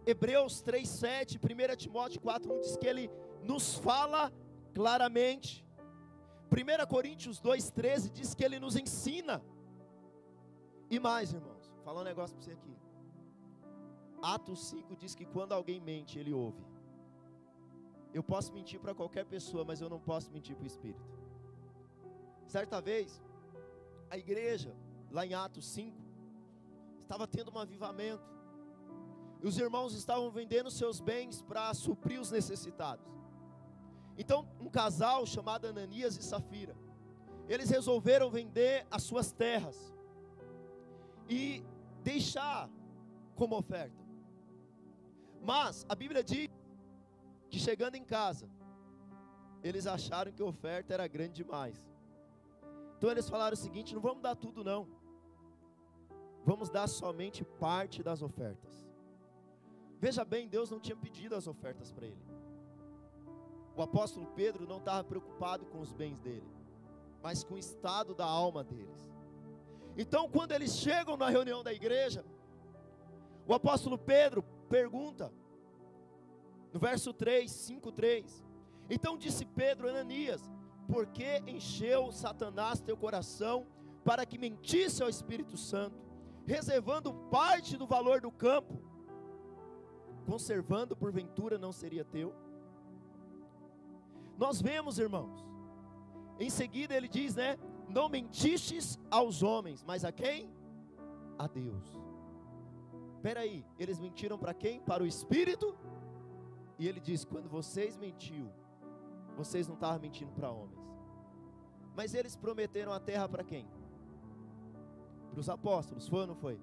Hebreus 0.05 0.61
3, 0.61 0.87
7, 0.87 1.39
1 1.39 1.75
Timóteo 1.75 2.19
4, 2.21 2.53
1 2.53 2.61
diz 2.61 2.77
que 2.77 2.87
ele 2.87 3.09
nos 3.43 3.75
fala 3.75 4.31
claramente. 4.73 5.65
1 6.51 6.87
Coríntios 6.87 7.39
2, 7.39 7.71
13 7.71 8.09
diz 8.09 8.33
que 8.33 8.43
ele 8.43 8.59
nos 8.59 8.75
ensina. 8.75 9.43
E 10.89 10.99
mais, 10.99 11.33
irmãos, 11.33 11.54
falar 11.85 12.01
um 12.01 12.03
negócio 12.03 12.35
para 12.35 12.43
você 12.43 12.51
aqui. 12.51 12.75
Atos 14.21 14.59
5 14.69 14.95
diz 14.95 15.13
que 15.13 15.23
quando 15.23 15.51
alguém 15.51 15.79
mente, 15.79 16.17
ele 16.17 16.33
ouve. 16.33 16.65
Eu 18.11 18.23
posso 18.23 18.51
mentir 18.51 18.79
para 18.79 18.95
qualquer 18.95 19.25
pessoa, 19.25 19.63
mas 19.63 19.81
eu 19.81 19.89
não 19.89 19.99
posso 19.99 20.31
mentir 20.31 20.55
para 20.55 20.63
o 20.63 20.67
Espírito. 20.67 21.05
Certa 22.47 22.81
vez, 22.81 23.21
a 24.09 24.17
igreja, 24.17 24.75
lá 25.11 25.25
em 25.27 25.35
Atos 25.35 25.67
5, 25.67 25.95
estava 26.97 27.27
tendo 27.27 27.51
um 27.53 27.59
avivamento. 27.59 28.33
E 29.43 29.47
os 29.47 29.57
irmãos 29.59 29.93
estavam 29.93 30.31
vendendo 30.31 30.71
seus 30.71 30.99
bens 30.99 31.43
para 31.43 31.71
suprir 31.73 32.19
os 32.19 32.31
necessitados. 32.31 33.05
Então, 34.17 34.47
um 34.59 34.69
casal 34.69 35.23
chamado 35.27 35.67
Ananias 35.67 36.17
e 36.17 36.23
Safira, 36.23 36.75
eles 37.47 37.69
resolveram 37.69 38.31
vender 38.31 38.87
as 38.89 39.03
suas 39.03 39.31
terras 39.31 39.93
e 41.29 41.63
deixar 42.09 42.69
como 43.35 43.57
oferta. 43.57 44.03
Mas 45.41 45.85
a 45.89 45.95
Bíblia 45.95 46.23
diz 46.23 46.49
que 47.49 47.59
chegando 47.59 47.95
em 47.95 48.03
casa, 48.03 48.47
eles 49.63 49.87
acharam 49.87 50.31
que 50.31 50.43
a 50.43 50.45
oferta 50.45 50.93
era 50.93 51.07
grande 51.07 51.33
demais. 51.43 51.77
Então 52.95 53.09
eles 53.09 53.27
falaram 53.27 53.55
o 53.55 53.63
seguinte: 53.65 53.95
não 53.95 54.01
vamos 54.01 54.21
dar 54.21 54.35
tudo, 54.35 54.63
não. 54.63 54.87
Vamos 56.45 56.69
dar 56.69 56.87
somente 56.87 57.43
parte 57.43 58.03
das 58.03 58.21
ofertas. 58.21 58.87
Veja 59.99 60.23
bem, 60.23 60.47
Deus 60.47 60.69
não 60.69 60.79
tinha 60.79 60.95
pedido 60.95 61.33
as 61.33 61.47
ofertas 61.47 61.91
para 61.91 62.05
ele. 62.05 62.25
O 63.75 63.81
apóstolo 63.81 64.27
Pedro 64.35 64.67
não 64.67 64.77
estava 64.77 65.03
preocupado 65.03 65.65
com 65.65 65.79
os 65.79 65.91
bens 65.91 66.19
dele, 66.19 66.47
mas 67.23 67.43
com 67.43 67.55
o 67.55 67.57
estado 67.57 68.13
da 68.13 68.25
alma 68.25 68.63
deles. 68.63 69.14
Então, 69.97 70.29
quando 70.29 70.51
eles 70.51 70.75
chegam 70.75 71.15
na 71.15 71.29
reunião 71.29 71.63
da 71.63 71.73
igreja, 71.73 72.25
o 73.47 73.53
apóstolo 73.53 73.97
Pedro 73.97 74.43
pergunta, 74.69 75.31
no 76.73 76.79
verso 76.79 77.13
3, 77.13 77.49
5, 77.49 77.91
3: 77.91 78.43
Então 78.89 79.17
disse 79.17 79.45
Pedro 79.45 79.87
a 79.87 79.91
Ananias: 79.91 80.41
Por 80.87 81.07
que 81.07 81.41
encheu 81.47 82.11
Satanás 82.11 82.81
teu 82.81 82.97
coração 82.97 83.65
para 84.03 84.25
que 84.25 84.37
mentisse 84.37 85.01
ao 85.01 85.09
Espírito 85.09 85.55
Santo, 85.57 85.97
reservando 86.45 87.13
parte 87.29 87.77
do 87.77 87.87
valor 87.87 88.19
do 88.19 88.31
campo? 88.31 88.85
conservando 90.25 90.97
porventura 90.97 91.57
não 91.57 91.71
seria 91.71 92.03
teu? 92.03 92.33
Nós 94.37 94.61
vemos, 94.61 94.99
irmãos, 94.99 95.45
em 96.39 96.49
seguida 96.49 96.95
ele 96.95 97.07
diz, 97.07 97.35
né? 97.35 97.57
Não 97.89 98.09
mentistes 98.09 98.99
aos 99.09 99.43
homens, 99.43 99.83
mas 99.83 100.03
a 100.03 100.11
quem? 100.11 100.49
A 101.37 101.47
Deus. 101.47 101.99
Espera 103.15 103.41
aí, 103.41 103.65
eles 103.79 103.99
mentiram 103.99 104.37
para 104.37 104.53
quem? 104.53 104.79
Para 104.81 105.03
o 105.03 105.07
Espírito? 105.07 105.75
E 106.77 106.87
ele 106.87 106.99
diz: 106.99 107.23
quando 107.23 107.49
vocês 107.49 107.97
mentiu, 107.97 108.49
vocês 109.35 109.67
não 109.67 109.75
estavam 109.75 109.99
mentindo 109.99 110.31
para 110.33 110.51
homens. 110.51 110.85
Mas 111.95 112.13
eles 112.13 112.35
prometeram 112.35 112.91
a 112.91 112.99
terra 112.99 113.27
para 113.27 113.43
quem? 113.43 113.67
Para 115.31 115.39
os 115.39 115.49
apóstolos, 115.49 116.07
foi 116.07 116.21
ou 116.21 116.27
não 116.27 116.35
foi? 116.35 116.59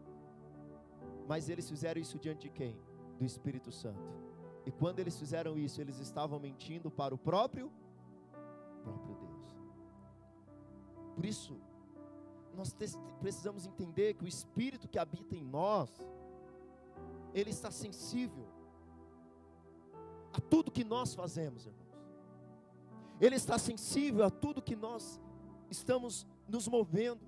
Mas 1.27 1.49
eles 1.49 1.69
fizeram 1.69 2.01
isso 2.01 2.19
diante 2.19 2.43
de 2.43 2.51
quem? 2.51 2.79
do 3.23 3.27
Espírito 3.27 3.71
Santo. 3.71 4.03
E 4.67 4.71
quando 4.71 4.99
eles 4.99 5.19
fizeram 5.19 5.57
isso, 5.57 5.81
eles 5.81 5.99
estavam 5.99 6.39
mentindo 6.39 6.91
para 6.91 7.15
o 7.15 7.19
próprio 7.19 7.71
próprio 8.83 9.15
Deus. 9.15 9.32
Por 11.15 11.25
isso, 11.25 11.57
nós 12.55 12.75
precisamos 13.21 13.67
entender 13.67 14.15
que 14.15 14.25
o 14.25 14.29
espírito 14.29 14.89
que 14.89 14.99
habita 14.99 15.35
em 15.35 15.45
nós, 15.45 15.91
ele 17.35 17.51
está 17.51 17.71
sensível 17.71 18.47
a 20.33 20.41
tudo 20.41 20.71
que 20.71 20.85
nós 20.85 21.15
fazemos, 21.15 21.67
irmãos. 21.67 21.83
Ele 23.21 23.37
está 23.37 23.59
sensível 23.59 24.25
a 24.25 24.31
tudo 24.31 24.63
que 24.63 24.75
nós 24.75 25.21
estamos 25.71 26.27
nos 26.49 26.67
movendo. 26.67 27.21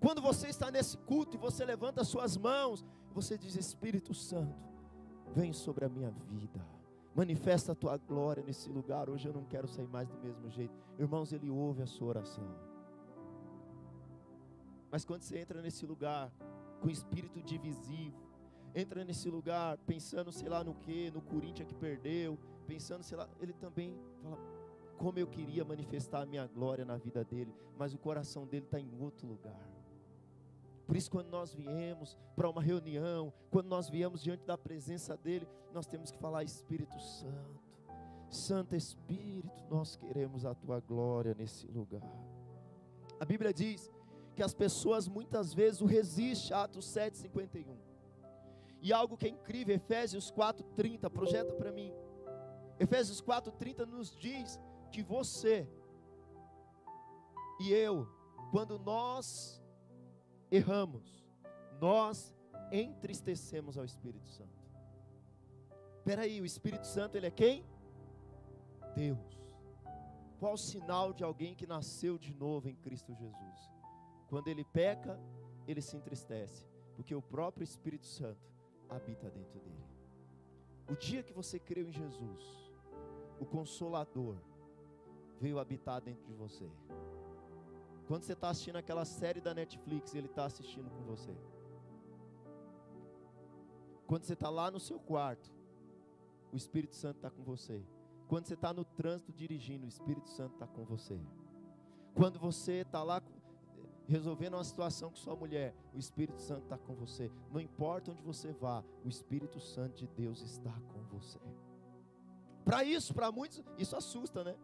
Quando 0.00 0.20
você 0.20 0.48
está 0.48 0.70
nesse 0.70 0.96
culto 0.98 1.36
e 1.36 1.38
você 1.38 1.64
levanta 1.64 2.00
as 2.00 2.08
suas 2.08 2.36
mãos, 2.36 2.84
você 3.12 3.38
diz: 3.38 3.54
Espírito 3.54 4.12
Santo, 4.12 4.66
Vem 5.34 5.52
sobre 5.52 5.84
a 5.84 5.88
minha 5.88 6.10
vida. 6.10 6.64
Manifesta 7.14 7.72
a 7.72 7.74
tua 7.74 7.96
glória 7.96 8.42
nesse 8.42 8.70
lugar. 8.70 9.08
Hoje 9.08 9.28
eu 9.28 9.32
não 9.32 9.44
quero 9.44 9.66
sair 9.66 9.88
mais 9.88 10.08
do 10.08 10.18
mesmo 10.18 10.48
jeito. 10.50 10.74
Irmãos, 10.98 11.32
Ele 11.32 11.50
ouve 11.50 11.82
a 11.82 11.86
sua 11.86 12.08
oração. 12.08 12.44
Mas 14.96 15.04
quando 15.04 15.24
você 15.24 15.38
entra 15.40 15.60
nesse 15.60 15.84
lugar 15.84 16.32
com 16.80 16.88
espírito 16.88 17.42
divisivo, 17.42 18.16
entra 18.74 19.04
nesse 19.04 19.28
lugar 19.28 19.76
pensando, 19.86 20.32
sei 20.32 20.48
lá, 20.48 20.64
no 20.64 20.74
que, 20.74 21.10
no 21.10 21.20
Corinthians 21.20 21.68
que 21.68 21.74
perdeu, 21.74 22.38
pensando, 22.66 23.02
sei 23.02 23.18
lá, 23.18 23.28
ele 23.38 23.52
também 23.52 23.94
fala, 24.22 24.38
como 24.96 25.18
eu 25.18 25.26
queria 25.26 25.66
manifestar 25.66 26.22
a 26.22 26.24
minha 26.24 26.46
glória 26.46 26.82
na 26.82 26.96
vida 26.96 27.22
dele, 27.22 27.54
mas 27.76 27.92
o 27.92 27.98
coração 27.98 28.46
dele 28.46 28.64
está 28.64 28.80
em 28.80 28.90
outro 28.98 29.28
lugar. 29.28 29.60
Por 30.86 30.96
isso, 30.96 31.10
quando 31.10 31.28
nós 31.28 31.52
viemos 31.52 32.16
para 32.34 32.48
uma 32.48 32.62
reunião, 32.62 33.30
quando 33.50 33.66
nós 33.66 33.90
viemos 33.90 34.22
diante 34.22 34.46
da 34.46 34.56
presença 34.56 35.14
dEle, 35.14 35.46
nós 35.74 35.86
temos 35.86 36.10
que 36.10 36.16
falar: 36.16 36.42
Espírito 36.42 36.98
Santo, 36.98 37.60
Santo 38.30 38.74
Espírito, 38.74 39.62
nós 39.68 39.94
queremos 39.94 40.46
a 40.46 40.54
Tua 40.54 40.80
glória 40.80 41.34
nesse 41.34 41.66
lugar. 41.66 42.00
A 43.20 43.24
Bíblia 43.26 43.52
diz 43.52 43.90
que 44.36 44.42
as 44.42 44.52
pessoas 44.52 45.08
muitas 45.08 45.54
vezes 45.54 45.80
o 45.80 45.86
resistem, 45.86 46.54
Atos 46.54 46.84
7, 46.84 47.16
51. 47.16 47.74
E 48.82 48.92
algo 48.92 49.16
que 49.16 49.26
é 49.26 49.30
incrível, 49.30 49.74
Efésios 49.74 50.30
4:30, 50.30 51.08
projeta 51.10 51.52
para 51.54 51.72
mim. 51.72 51.90
Efésios 52.78 53.20
4:30 53.22 53.86
nos 53.86 54.14
diz 54.14 54.60
que 54.92 55.02
você 55.02 55.66
e 57.58 57.72
eu, 57.72 58.06
quando 58.50 58.78
nós 58.78 59.62
erramos, 60.50 61.24
nós 61.80 62.34
entristecemos 62.70 63.78
ao 63.78 63.84
Espírito 63.86 64.28
Santo. 64.28 64.62
Espera 65.96 66.22
aí, 66.22 66.40
o 66.42 66.44
Espírito 66.44 66.86
Santo 66.86 67.16
ele 67.16 67.26
é 67.26 67.30
quem? 67.30 67.64
Deus. 68.94 69.40
Qual 70.38 70.52
o 70.52 70.58
sinal 70.58 71.14
de 71.14 71.24
alguém 71.24 71.54
que 71.54 71.66
nasceu 71.66 72.18
de 72.18 72.34
novo 72.34 72.68
em 72.68 72.76
Cristo 72.76 73.14
Jesus? 73.14 73.75
Quando 74.28 74.48
ele 74.48 74.64
peca, 74.64 75.18
ele 75.66 75.80
se 75.80 75.96
entristece, 75.96 76.66
porque 76.94 77.14
o 77.14 77.22
próprio 77.22 77.64
Espírito 77.64 78.06
Santo 78.06 78.50
habita 78.88 79.30
dentro 79.30 79.60
dele. 79.60 79.84
O 80.88 80.94
dia 80.94 81.22
que 81.22 81.32
você 81.32 81.58
creu 81.58 81.88
em 81.88 81.92
Jesus, 81.92 82.72
o 83.40 83.44
Consolador 83.44 84.36
veio 85.40 85.58
habitar 85.58 86.00
dentro 86.00 86.24
de 86.24 86.32
você. 86.32 86.70
Quando 88.06 88.22
você 88.22 88.32
está 88.34 88.50
assistindo 88.50 88.76
aquela 88.76 89.04
série 89.04 89.40
da 89.40 89.52
Netflix, 89.52 90.14
Ele 90.14 90.26
está 90.26 90.44
assistindo 90.44 90.88
com 90.90 91.02
você. 91.02 91.36
Quando 94.06 94.24
você 94.24 94.34
está 94.34 94.48
lá 94.48 94.70
no 94.70 94.78
seu 94.78 95.00
quarto, 95.00 95.52
o 96.52 96.56
Espírito 96.56 96.94
Santo 96.94 97.16
está 97.16 97.30
com 97.30 97.42
você. 97.42 97.82
Quando 98.28 98.46
você 98.46 98.54
está 98.54 98.72
no 98.72 98.84
trânsito 98.84 99.32
dirigindo, 99.32 99.84
o 99.84 99.88
Espírito 99.88 100.28
Santo 100.30 100.54
está 100.54 100.66
com 100.66 100.84
você. 100.84 101.20
Quando 102.14 102.38
você 102.38 102.82
está 102.82 103.02
lá 103.02 103.20
resolvendo 104.08 104.54
uma 104.54 104.64
situação 104.64 105.10
com 105.10 105.16
sua 105.16 105.34
mulher, 105.34 105.74
o 105.94 105.98
Espírito 105.98 106.40
Santo 106.40 106.62
está 106.62 106.78
com 106.78 106.94
você. 106.94 107.30
Não 107.50 107.60
importa 107.60 108.10
onde 108.10 108.22
você 108.22 108.52
vá, 108.52 108.84
o 109.04 109.08
Espírito 109.08 109.60
Santo 109.60 109.96
de 109.96 110.06
Deus 110.06 110.40
está 110.42 110.72
com 110.92 111.02
você. 111.04 111.40
Para 112.64 112.84
isso, 112.84 113.14
para 113.14 113.30
muitos, 113.30 113.62
isso 113.78 113.96
assusta, 113.96 114.44
né? 114.44 114.56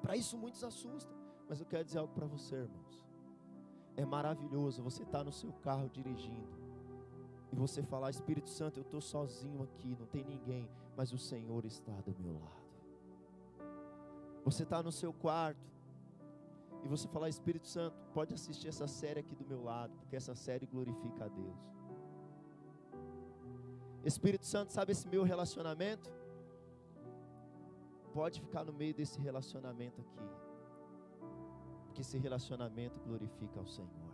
Para 0.00 0.16
isso 0.16 0.36
muitos 0.36 0.64
assustam. 0.64 1.14
Mas 1.48 1.60
eu 1.60 1.66
quero 1.66 1.84
dizer 1.84 1.98
algo 1.98 2.12
para 2.14 2.26
você, 2.26 2.56
irmãos. 2.56 3.04
É 3.96 4.04
maravilhoso 4.04 4.82
você 4.82 5.02
estar 5.02 5.18
tá 5.18 5.24
no 5.24 5.32
seu 5.32 5.52
carro 5.52 5.88
dirigindo 5.88 6.62
e 7.52 7.56
você 7.56 7.82
falar: 7.82 8.10
Espírito 8.10 8.48
Santo, 8.48 8.80
eu 8.80 8.82
estou 8.82 9.00
sozinho 9.00 9.62
aqui, 9.62 9.96
não 9.98 10.06
tem 10.06 10.24
ninguém, 10.24 10.68
mas 10.96 11.12
o 11.12 11.18
Senhor 11.18 11.64
está 11.64 11.92
do 12.00 12.14
meu 12.18 12.34
lado. 12.34 12.62
Você 14.44 14.62
está 14.64 14.82
no 14.82 14.90
seu 14.90 15.12
quarto 15.12 15.71
e 16.84 16.88
você 16.88 17.08
falar: 17.08 17.28
Espírito 17.28 17.66
Santo, 17.66 17.96
pode 18.12 18.34
assistir 18.34 18.68
essa 18.68 18.86
série 18.86 19.20
aqui 19.20 19.34
do 19.34 19.46
meu 19.46 19.62
lado, 19.62 19.94
porque 19.98 20.16
essa 20.16 20.34
série 20.34 20.66
glorifica 20.66 21.24
a 21.24 21.28
Deus. 21.28 21.58
Espírito 24.04 24.44
Santo, 24.44 24.72
sabe 24.72 24.92
esse 24.92 25.06
meu 25.06 25.22
relacionamento? 25.22 26.10
pode 28.12 28.40
ficar 28.40 28.64
no 28.64 28.72
meio 28.72 28.94
desse 28.94 29.18
relacionamento 29.20 30.00
aqui, 30.00 30.20
porque 31.86 32.02
esse 32.02 32.18
relacionamento 32.18 33.00
glorifica 33.00 33.58
ao 33.58 33.66
Senhor. 33.66 34.12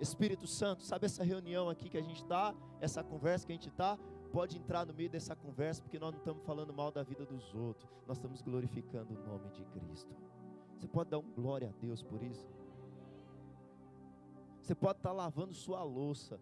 Espírito 0.00 0.46
Santo, 0.46 0.84
sabe 0.84 1.06
essa 1.06 1.24
reunião 1.24 1.68
aqui 1.68 1.88
que 1.88 1.98
a 1.98 2.02
gente 2.02 2.22
está, 2.22 2.54
essa 2.80 3.02
conversa 3.02 3.46
que 3.46 3.52
a 3.52 3.54
gente 3.54 3.68
está, 3.68 3.98
pode 4.32 4.56
entrar 4.56 4.86
no 4.86 4.94
meio 4.94 5.10
dessa 5.10 5.34
conversa, 5.34 5.82
porque 5.82 5.98
nós 5.98 6.12
não 6.12 6.18
estamos 6.18 6.44
falando 6.44 6.72
mal 6.72 6.92
da 6.92 7.02
vida 7.02 7.24
dos 7.24 7.54
outros, 7.54 7.90
nós 8.06 8.18
estamos 8.18 8.42
glorificando 8.42 9.14
o 9.14 9.26
nome 9.26 9.50
de 9.50 9.64
Cristo. 9.64 10.14
Você 10.78 10.86
pode 10.86 11.10
dar 11.10 11.18
um 11.18 11.30
glória 11.32 11.68
a 11.68 11.80
Deus 11.80 12.02
por 12.02 12.22
isso? 12.22 12.48
Você 14.60 14.74
pode 14.74 14.98
estar 14.98 15.10
tá 15.10 15.14
lavando 15.14 15.52
sua 15.52 15.82
louça, 15.82 16.40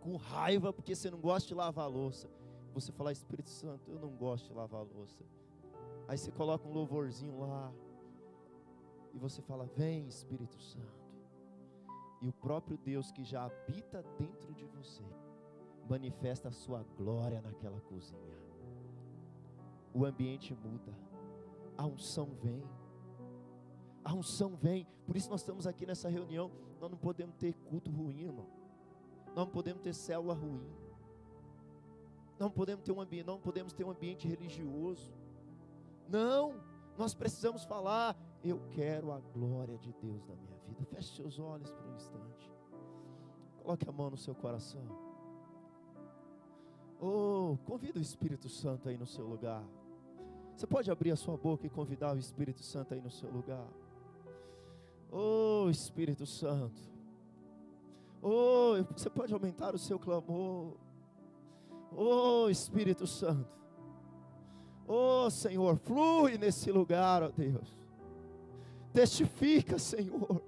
com 0.00 0.16
raiva 0.16 0.72
porque 0.72 0.94
você 0.94 1.10
não 1.10 1.20
gosta 1.20 1.48
de 1.48 1.54
lavar 1.54 1.88
louça 1.88 2.28
você 2.72 2.90
falar, 2.90 3.12
Espírito 3.12 3.50
Santo, 3.50 3.90
eu 3.90 3.98
não 3.98 4.10
gosto 4.10 4.48
de 4.48 4.54
lavar 4.54 4.82
louça. 4.82 5.24
Aí 6.08 6.16
você 6.16 6.30
coloca 6.32 6.66
um 6.66 6.72
louvorzinho 6.72 7.38
lá. 7.38 7.72
E 9.12 9.18
você 9.18 9.42
fala, 9.42 9.66
vem 9.76 10.06
Espírito 10.06 10.58
Santo. 10.58 11.02
E 12.22 12.28
o 12.28 12.32
próprio 12.32 12.78
Deus 12.78 13.12
que 13.12 13.24
já 13.24 13.44
habita 13.44 14.02
dentro 14.18 14.54
de 14.54 14.64
você, 14.64 15.04
manifesta 15.88 16.48
a 16.48 16.52
sua 16.52 16.82
glória 16.96 17.42
naquela 17.42 17.80
cozinha. 17.80 18.38
O 19.92 20.06
ambiente 20.06 20.54
muda. 20.54 20.94
A 21.76 21.86
unção 21.86 22.30
vem. 22.42 22.62
A 24.04 24.14
unção 24.14 24.56
vem. 24.56 24.86
Por 25.06 25.16
isso 25.16 25.30
nós 25.30 25.40
estamos 25.40 25.66
aqui 25.66 25.86
nessa 25.86 26.08
reunião. 26.08 26.50
Nós 26.80 26.90
não 26.90 26.98
podemos 26.98 27.36
ter 27.36 27.54
culto 27.54 27.90
ruim, 27.90 28.22
irmão. 28.22 28.46
Nós 29.28 29.46
não 29.46 29.48
podemos 29.48 29.82
ter 29.82 29.94
célula 29.94 30.34
ruim. 30.34 30.66
Não 32.38 32.50
podemos 32.50 32.84
ter 32.84 32.92
um 32.92 33.00
ambiente, 33.00 33.26
não 33.26 33.38
podemos 33.38 33.72
ter 33.72 33.84
um 33.84 33.90
ambiente 33.90 34.26
religioso. 34.26 35.14
Não, 36.08 36.60
nós 36.98 37.14
precisamos 37.14 37.64
falar, 37.64 38.16
eu 38.42 38.60
quero 38.70 39.12
a 39.12 39.18
glória 39.18 39.78
de 39.78 39.92
Deus 39.94 40.26
na 40.26 40.34
minha 40.34 40.58
vida. 40.66 40.84
Feche 40.84 41.14
seus 41.14 41.38
olhos 41.38 41.70
por 41.70 41.86
um 41.86 41.94
instante. 41.94 42.52
Coloque 43.62 43.88
a 43.88 43.92
mão 43.92 44.10
no 44.10 44.16
seu 44.16 44.34
coração. 44.34 44.82
Oh, 47.00 47.56
convida 47.64 47.98
o 47.98 48.02
Espírito 48.02 48.48
Santo 48.48 48.88
aí 48.88 48.98
no 48.98 49.06
seu 49.06 49.26
lugar. 49.26 49.64
Você 50.56 50.66
pode 50.66 50.90
abrir 50.90 51.10
a 51.10 51.16
sua 51.16 51.36
boca 51.36 51.66
e 51.66 51.70
convidar 51.70 52.14
o 52.14 52.18
Espírito 52.18 52.62
Santo 52.62 52.94
aí 52.94 53.00
no 53.00 53.10
seu 53.10 53.30
lugar. 53.30 53.66
Oh, 55.10 55.68
Espírito 55.70 56.24
Santo. 56.26 56.80
Oh, 58.22 58.74
você 58.96 59.10
pode 59.10 59.34
aumentar 59.34 59.74
o 59.74 59.78
seu 59.78 59.98
clamor. 59.98 60.76
Oh 61.94 62.48
Espírito 62.48 63.06
Santo. 63.06 63.60
Oh 64.86 65.28
Senhor, 65.30 65.76
flui 65.78 66.38
nesse 66.38 66.70
lugar, 66.70 67.22
ó 67.22 67.28
Deus. 67.28 67.76
Testifica, 68.92 69.78
Senhor. 69.78 70.42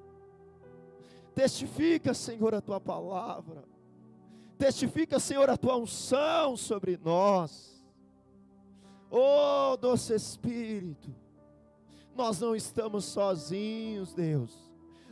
Testifica, 1.34 2.14
Senhor, 2.14 2.54
a 2.54 2.60
tua 2.60 2.80
palavra. 2.80 3.64
Testifica, 4.56 5.18
Senhor, 5.18 5.50
a 5.50 5.56
tua 5.56 5.76
unção 5.76 6.56
sobre 6.56 6.96
nós. 6.96 7.73
Oh, 9.16 9.76
doce 9.76 10.12
Espírito, 10.12 11.08
nós 12.16 12.40
não 12.40 12.56
estamos 12.56 13.04
sozinhos, 13.04 14.12
Deus. 14.12 14.52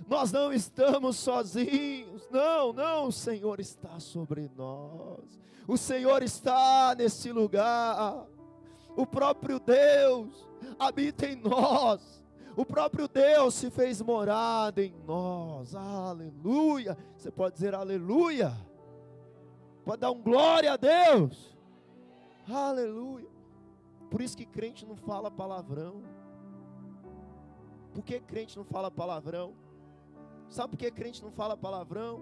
Nós 0.08 0.32
não 0.32 0.52
estamos 0.52 1.14
sozinhos. 1.16 2.28
Não, 2.28 2.72
não, 2.72 3.06
o 3.06 3.12
Senhor 3.12 3.60
está 3.60 4.00
sobre 4.00 4.50
nós. 4.56 5.38
O 5.68 5.76
Senhor 5.76 6.20
está 6.20 6.96
nesse 6.98 7.30
lugar. 7.30 8.26
O 8.96 9.06
próprio 9.06 9.60
Deus 9.60 10.48
habita 10.80 11.26
em 11.26 11.36
nós. 11.36 12.24
O 12.56 12.66
próprio 12.66 13.06
Deus 13.06 13.54
se 13.54 13.70
fez 13.70 14.02
morada 14.02 14.82
em 14.82 14.96
nós. 15.06 15.76
Aleluia. 15.76 16.98
Você 17.16 17.30
pode 17.30 17.54
dizer 17.54 17.72
aleluia. 17.72 18.52
Pode 19.84 20.00
dar 20.00 20.10
um 20.10 20.20
glória 20.20 20.72
a 20.72 20.76
Deus. 20.76 21.56
Aleluia. 22.48 23.31
Por 24.12 24.20
isso 24.20 24.36
que 24.36 24.44
crente 24.44 24.84
não 24.84 24.94
fala 24.94 25.30
palavrão. 25.30 26.02
Por 27.94 28.04
que 28.04 28.20
crente 28.20 28.58
não 28.58 28.64
fala 28.72 28.90
palavrão? 28.90 29.54
Sabe 30.50 30.72
por 30.72 30.76
que 30.76 30.90
crente 30.90 31.22
não 31.22 31.32
fala 31.32 31.56
palavrão? 31.56 32.20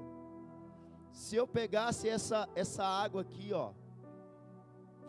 Se 1.11 1.35
eu 1.35 1.48
pegasse 1.48 2.09
essa, 2.09 2.48
essa 2.55 2.85
água 2.85 3.22
aqui, 3.22 3.53
ó, 3.53 3.72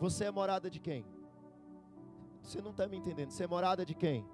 você 0.00 0.24
é 0.24 0.30
morada 0.32 0.68
de 0.68 0.80
quem? 0.80 1.06
Você 2.42 2.60
não 2.60 2.72
está 2.72 2.88
me 2.88 2.96
entendendo. 2.96 3.30
Você 3.30 3.44
é 3.44 3.46
morada 3.46 3.86
de 3.86 3.94
quem? 3.94 4.26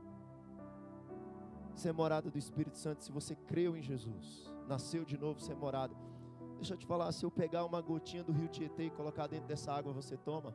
Você 1.74 1.90
é 1.90 1.92
morada 1.92 2.30
do 2.30 2.38
Espírito 2.38 2.78
Santo. 2.78 3.04
Se 3.04 3.12
você 3.12 3.36
creu 3.36 3.76
em 3.76 3.82
Jesus, 3.82 4.50
nasceu 4.66 5.04
de 5.04 5.18
novo, 5.18 5.38
você 5.38 5.52
é 5.52 5.54
morada. 5.54 5.94
Deixa 6.56 6.72
eu 6.72 6.78
te 6.78 6.86
falar, 6.86 7.12
se 7.12 7.26
eu 7.26 7.30
pegar 7.30 7.66
uma 7.66 7.82
gotinha 7.82 8.24
do 8.24 8.32
rio 8.32 8.48
Tietê 8.48 8.84
e 8.84 8.90
colocar 8.90 9.26
dentro 9.26 9.46
dessa 9.46 9.70
água, 9.70 9.92
você 9.92 10.16
toma? 10.16 10.54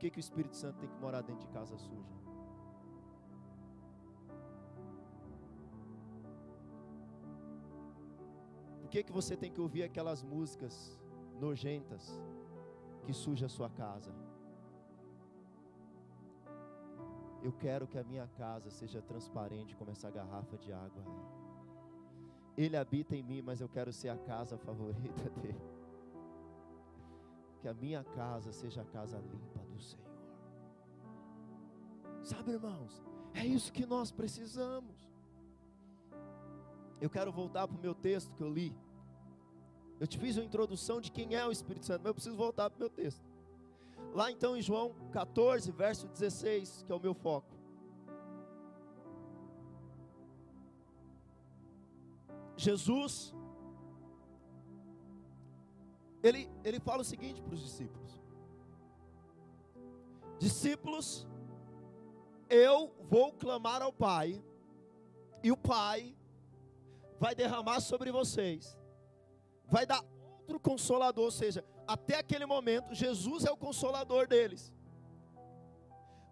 Por 0.00 0.04
que, 0.04 0.12
que 0.12 0.18
o 0.18 0.26
Espírito 0.28 0.56
Santo 0.56 0.78
tem 0.78 0.88
que 0.88 0.96
morar 0.96 1.20
dentro 1.20 1.46
de 1.46 1.52
casa 1.52 1.76
suja? 1.76 2.14
que 8.90 9.02
que 9.04 9.12
você 9.12 9.36
tem 9.36 9.52
que 9.52 9.60
ouvir 9.60 9.82
aquelas 9.82 10.22
músicas 10.22 10.98
nojentas 11.38 12.18
que 13.04 13.12
suja 13.12 13.44
a 13.44 13.48
sua 13.50 13.68
casa? 13.68 14.10
Eu 17.42 17.52
quero 17.52 17.86
que 17.86 17.98
a 17.98 18.02
minha 18.02 18.26
casa 18.26 18.70
seja 18.70 19.02
transparente 19.02 19.76
como 19.76 19.90
essa 19.90 20.10
garrafa 20.10 20.56
de 20.56 20.72
água 20.72 21.02
é. 22.56 22.62
Ele 22.62 22.76
habita 22.78 23.14
em 23.14 23.22
mim, 23.22 23.42
mas 23.42 23.60
eu 23.60 23.68
quero 23.68 23.92
ser 23.92 24.08
a 24.08 24.16
casa 24.16 24.56
favorita 24.56 25.28
dele. 25.40 25.60
Que 27.60 27.68
a 27.68 27.74
minha 27.74 28.02
casa 28.02 28.50
seja 28.50 28.80
a 28.80 28.84
casa 28.86 29.18
limpa 29.18 29.69
Senhor. 29.80 30.10
Sabe, 32.22 32.52
irmãos, 32.52 33.02
é 33.34 33.44
isso 33.44 33.72
que 33.72 33.86
nós 33.86 34.10
precisamos. 34.10 35.08
Eu 37.00 37.08
quero 37.08 37.32
voltar 37.32 37.66
para 37.66 37.76
o 37.76 37.80
meu 37.80 37.94
texto 37.94 38.34
que 38.34 38.42
eu 38.42 38.48
li. 38.48 38.76
Eu 39.98 40.06
te 40.06 40.18
fiz 40.18 40.36
uma 40.36 40.44
introdução 40.44 41.00
de 41.00 41.10
quem 41.10 41.34
é 41.34 41.46
o 41.46 41.52
Espírito 41.52 41.86
Santo, 41.86 42.02
mas 42.02 42.08
eu 42.10 42.14
preciso 42.14 42.36
voltar 42.36 42.68
para 42.70 42.76
o 42.76 42.80
meu 42.80 42.90
texto. 42.90 43.22
Lá 44.14 44.30
então 44.30 44.56
em 44.56 44.62
João 44.62 44.94
14, 45.12 45.70
verso 45.70 46.08
16, 46.08 46.84
que 46.86 46.92
é 46.92 46.94
o 46.94 47.00
meu 47.00 47.14
foco. 47.14 47.60
Jesus, 52.56 53.34
ele, 56.22 56.50
ele 56.62 56.78
fala 56.80 57.00
o 57.00 57.04
seguinte 57.04 57.40
para 57.40 57.54
os 57.54 57.62
discípulos: 57.62 58.19
Discípulos, 60.40 61.26
eu 62.48 62.90
vou 63.10 63.30
clamar 63.30 63.82
ao 63.82 63.92
Pai, 63.92 64.42
e 65.42 65.52
o 65.52 65.56
Pai 65.56 66.16
vai 67.18 67.34
derramar 67.34 67.80
sobre 67.80 68.10
vocês, 68.10 68.74
vai 69.66 69.84
dar 69.84 70.02
outro 70.38 70.58
consolador, 70.58 71.26
ou 71.26 71.30
seja, 71.30 71.62
até 71.86 72.16
aquele 72.16 72.46
momento, 72.46 72.94
Jesus 72.94 73.44
é 73.44 73.50
o 73.50 73.56
consolador 73.56 74.26
deles. 74.26 74.72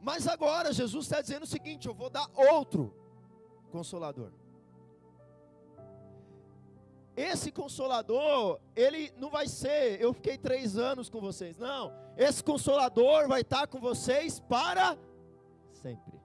Mas 0.01 0.27
agora, 0.27 0.73
Jesus 0.73 1.05
está 1.05 1.21
dizendo 1.21 1.42
o 1.42 1.47
seguinte: 1.47 1.87
eu 1.87 1.94
vou 1.94 2.09
dar 2.09 2.27
outro 2.35 2.94
consolador. 3.71 4.33
Esse 7.18 7.50
consolador, 7.50 8.61
ele 8.76 9.12
não 9.16 9.28
vai 9.28 9.48
ser, 9.48 10.00
eu 10.00 10.12
fiquei 10.14 10.38
três 10.38 10.78
anos 10.78 11.11
com 11.11 11.20
vocês. 11.20 11.59
Não, 11.59 11.92
esse 12.16 12.44
consolador 12.44 13.26
vai 13.26 13.40
estar 13.40 13.66
com 13.66 13.81
vocês 13.81 14.38
para 14.38 14.96
sempre. 15.72 16.16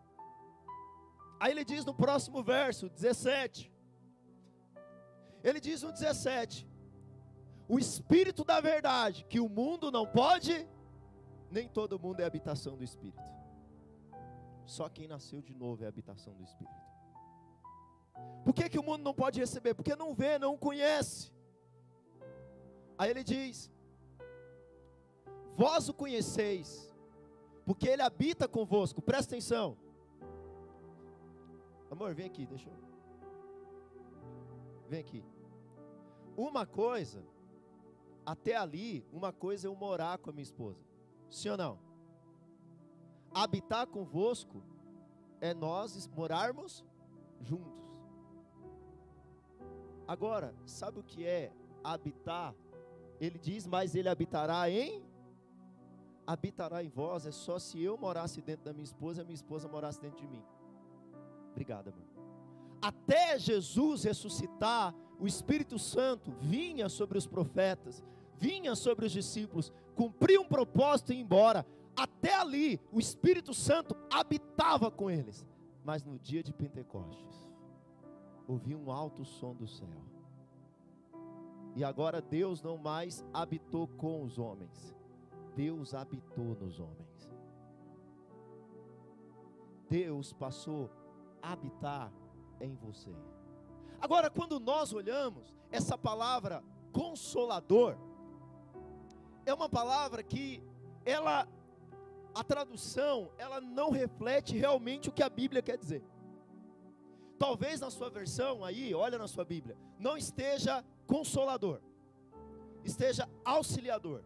Aí 1.39 1.51
ele 1.51 1.65
diz 1.65 1.84
no 1.84 1.95
próximo 1.95 2.43
verso, 2.43 2.89
17. 2.89 3.73
Ele 5.43 5.60
diz 5.60 5.82
no 5.82 5.91
17: 5.91 6.69
O 7.67 7.79
Espírito 7.79 8.45
da 8.45 8.62
verdade, 8.62 9.25
que 9.27 9.39
o 9.39 9.49
mundo 9.49 9.89
não 9.89 10.06
pode, 10.06 10.67
nem 11.49 11.67
todo 11.67 11.99
mundo 11.99 12.19
é 12.19 12.23
habitação 12.23 12.77
do 12.77 12.84
Espírito. 12.84 13.34
Só 14.63 14.88
quem 14.88 15.08
nasceu 15.08 15.41
de 15.41 15.56
novo 15.56 15.84
é 15.84 15.88
habitação 15.88 16.36
do 16.36 16.43
Espírito. 16.43 16.92
Por 18.43 18.54
que, 18.54 18.69
que 18.69 18.80
o 18.80 18.84
mundo 18.84 19.04
não 19.04 19.13
pode 19.13 19.39
receber? 19.39 19.73
Porque 19.73 19.95
não 19.95 20.13
vê, 20.13 20.38
não 20.38 20.58
conhece. 20.58 21.32
Aí 22.97 23.10
ele 23.10 23.23
diz: 23.23 23.71
Vós 25.56 25.88
o 25.88 25.93
conheceis, 25.93 26.93
porque 27.65 27.88
ele 27.88 28.02
habita 28.02 28.47
convosco. 28.47 29.02
Presta 29.02 29.34
atenção. 29.34 29.78
Amor, 31.89 32.13
vem 32.13 32.26
aqui, 32.26 32.45
deixa 32.45 32.69
eu. 32.69 32.76
Vem 34.89 34.99
aqui. 34.99 35.23
Uma 36.36 36.65
coisa, 36.65 37.23
até 38.26 38.56
ali, 38.56 39.06
uma 39.12 39.32
coisa 39.32 39.67
é 39.67 39.69
eu 39.69 39.76
morar 39.76 40.17
com 40.17 40.30
a 40.32 40.34
minha 40.34 40.43
esposa. 40.43 40.84
Sim 41.30 41.49
ou 41.49 41.58
não? 41.58 41.80
Habitar 43.34 43.88
convosco 43.88 44.63
é 45.39 45.54
nós 45.54 46.08
morarmos 46.08 46.84
juntos. 47.41 47.83
Agora, 50.07 50.53
sabe 50.65 50.99
o 50.99 51.03
que 51.03 51.25
é 51.25 51.51
habitar? 51.83 52.53
Ele 53.19 53.39
diz, 53.39 53.65
mas 53.65 53.95
ele 53.95 54.09
habitará 54.09 54.69
em 54.69 55.03
habitará 56.25 56.83
em 56.83 56.89
vós 56.89 57.25
é 57.25 57.31
só 57.31 57.59
se 57.59 57.81
eu 57.81 57.97
morasse 57.97 58.41
dentro 58.41 58.65
da 58.65 58.73
minha 58.73 58.83
esposa 58.83 59.19
e 59.19 59.21
a 59.21 59.25
minha 59.25 59.35
esposa 59.35 59.67
morasse 59.67 59.99
dentro 59.99 60.21
de 60.21 60.27
mim. 60.27 60.43
Obrigado, 61.51 61.89
amor. 61.89 62.03
Até 62.81 63.37
Jesus 63.37 64.03
ressuscitar, 64.03 64.93
o 65.19 65.27
Espírito 65.27 65.77
Santo 65.77 66.31
vinha 66.39 66.89
sobre 66.89 67.17
os 67.17 67.27
profetas, 67.27 68.03
vinha 68.37 68.75
sobre 68.75 69.05
os 69.05 69.11
discípulos, 69.11 69.71
cumpria 69.95 70.41
um 70.41 70.47
propósito 70.47 71.13
e 71.13 71.15
ir 71.15 71.21
embora. 71.21 71.65
Até 71.95 72.33
ali, 72.33 72.79
o 72.91 72.99
Espírito 72.99 73.53
Santo 73.53 73.95
habitava 74.11 74.89
com 74.89 75.09
eles. 75.09 75.45
Mas 75.83 76.03
no 76.03 76.17
dia 76.17 76.41
de 76.41 76.51
Pentecostes, 76.51 77.42
ouvi 78.47 78.75
um 78.75 78.91
alto 78.91 79.23
som 79.25 79.53
do 79.53 79.67
céu. 79.67 79.88
E 81.75 81.84
agora 81.84 82.21
Deus 82.21 82.62
não 82.62 82.77
mais 82.77 83.25
habitou 83.34 83.88
com 83.88 84.23
os 84.23 84.38
homens, 84.38 84.95
Deus 85.56 85.93
habitou 85.93 86.56
nos 86.56 86.79
homens. 86.79 87.32
Deus 89.89 90.34
passou 90.34 90.89
a 91.41 91.53
habitar 91.53 92.12
em 92.60 92.75
você. 92.75 93.13
Agora, 93.99 94.29
quando 94.29 94.60
nós 94.60 94.93
olhamos 94.93 95.53
essa 95.71 95.97
palavra 95.97 96.63
consolador, 96.91 97.97
é 99.45 99.53
uma 99.53 99.69
palavra 99.69 100.23
que 100.23 100.63
ela 101.06 101.47
a 102.36 102.43
tradução, 102.43 103.29
ela 103.38 103.62
não 103.62 103.91
reflete 103.91 104.58
realmente 104.58 105.10
o 105.10 105.12
que 105.12 105.21
a 105.21 105.29
Bíblia 105.29 105.62
quer 105.62 105.77
dizer. 105.77 106.03
Talvez 107.38 107.80
na 107.80 107.89
sua 107.89 108.10
versão 108.10 108.63
aí, 108.63 108.93
olha 108.93 109.17
na 109.17 109.28
sua 109.28 109.43
Bíblia, 109.43 109.78
não 110.00 110.15
esteja 110.15 110.84
consolador, 111.08 111.82
esteja 112.84 113.28
auxiliador, 113.43 114.24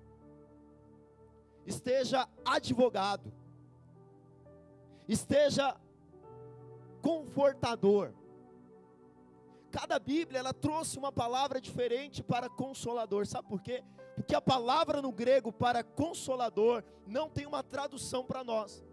esteja 1.65 2.27
advogado, 2.45 3.33
esteja 5.07 5.75
confortador. 7.01 8.13
Cada 9.71 9.99
Bíblia 9.99 10.39
ela 10.39 10.53
trouxe 10.53 10.97
uma 10.97 11.11
palavra 11.11 11.59
diferente 11.59 12.23
para 12.23 12.49
consolador. 12.49 13.25
Sabe 13.25 13.47
por 13.47 13.61
quê? 13.61 13.83
Porque 14.15 14.33
a 14.33 14.41
palavra 14.41 15.01
no 15.01 15.11
grego 15.11 15.51
para 15.51 15.83
consolador 15.83 16.83
não 17.05 17.29
tem 17.29 17.45
uma 17.45 17.61
tradução 17.61 18.25
para 18.25 18.43
nós. 18.43 18.83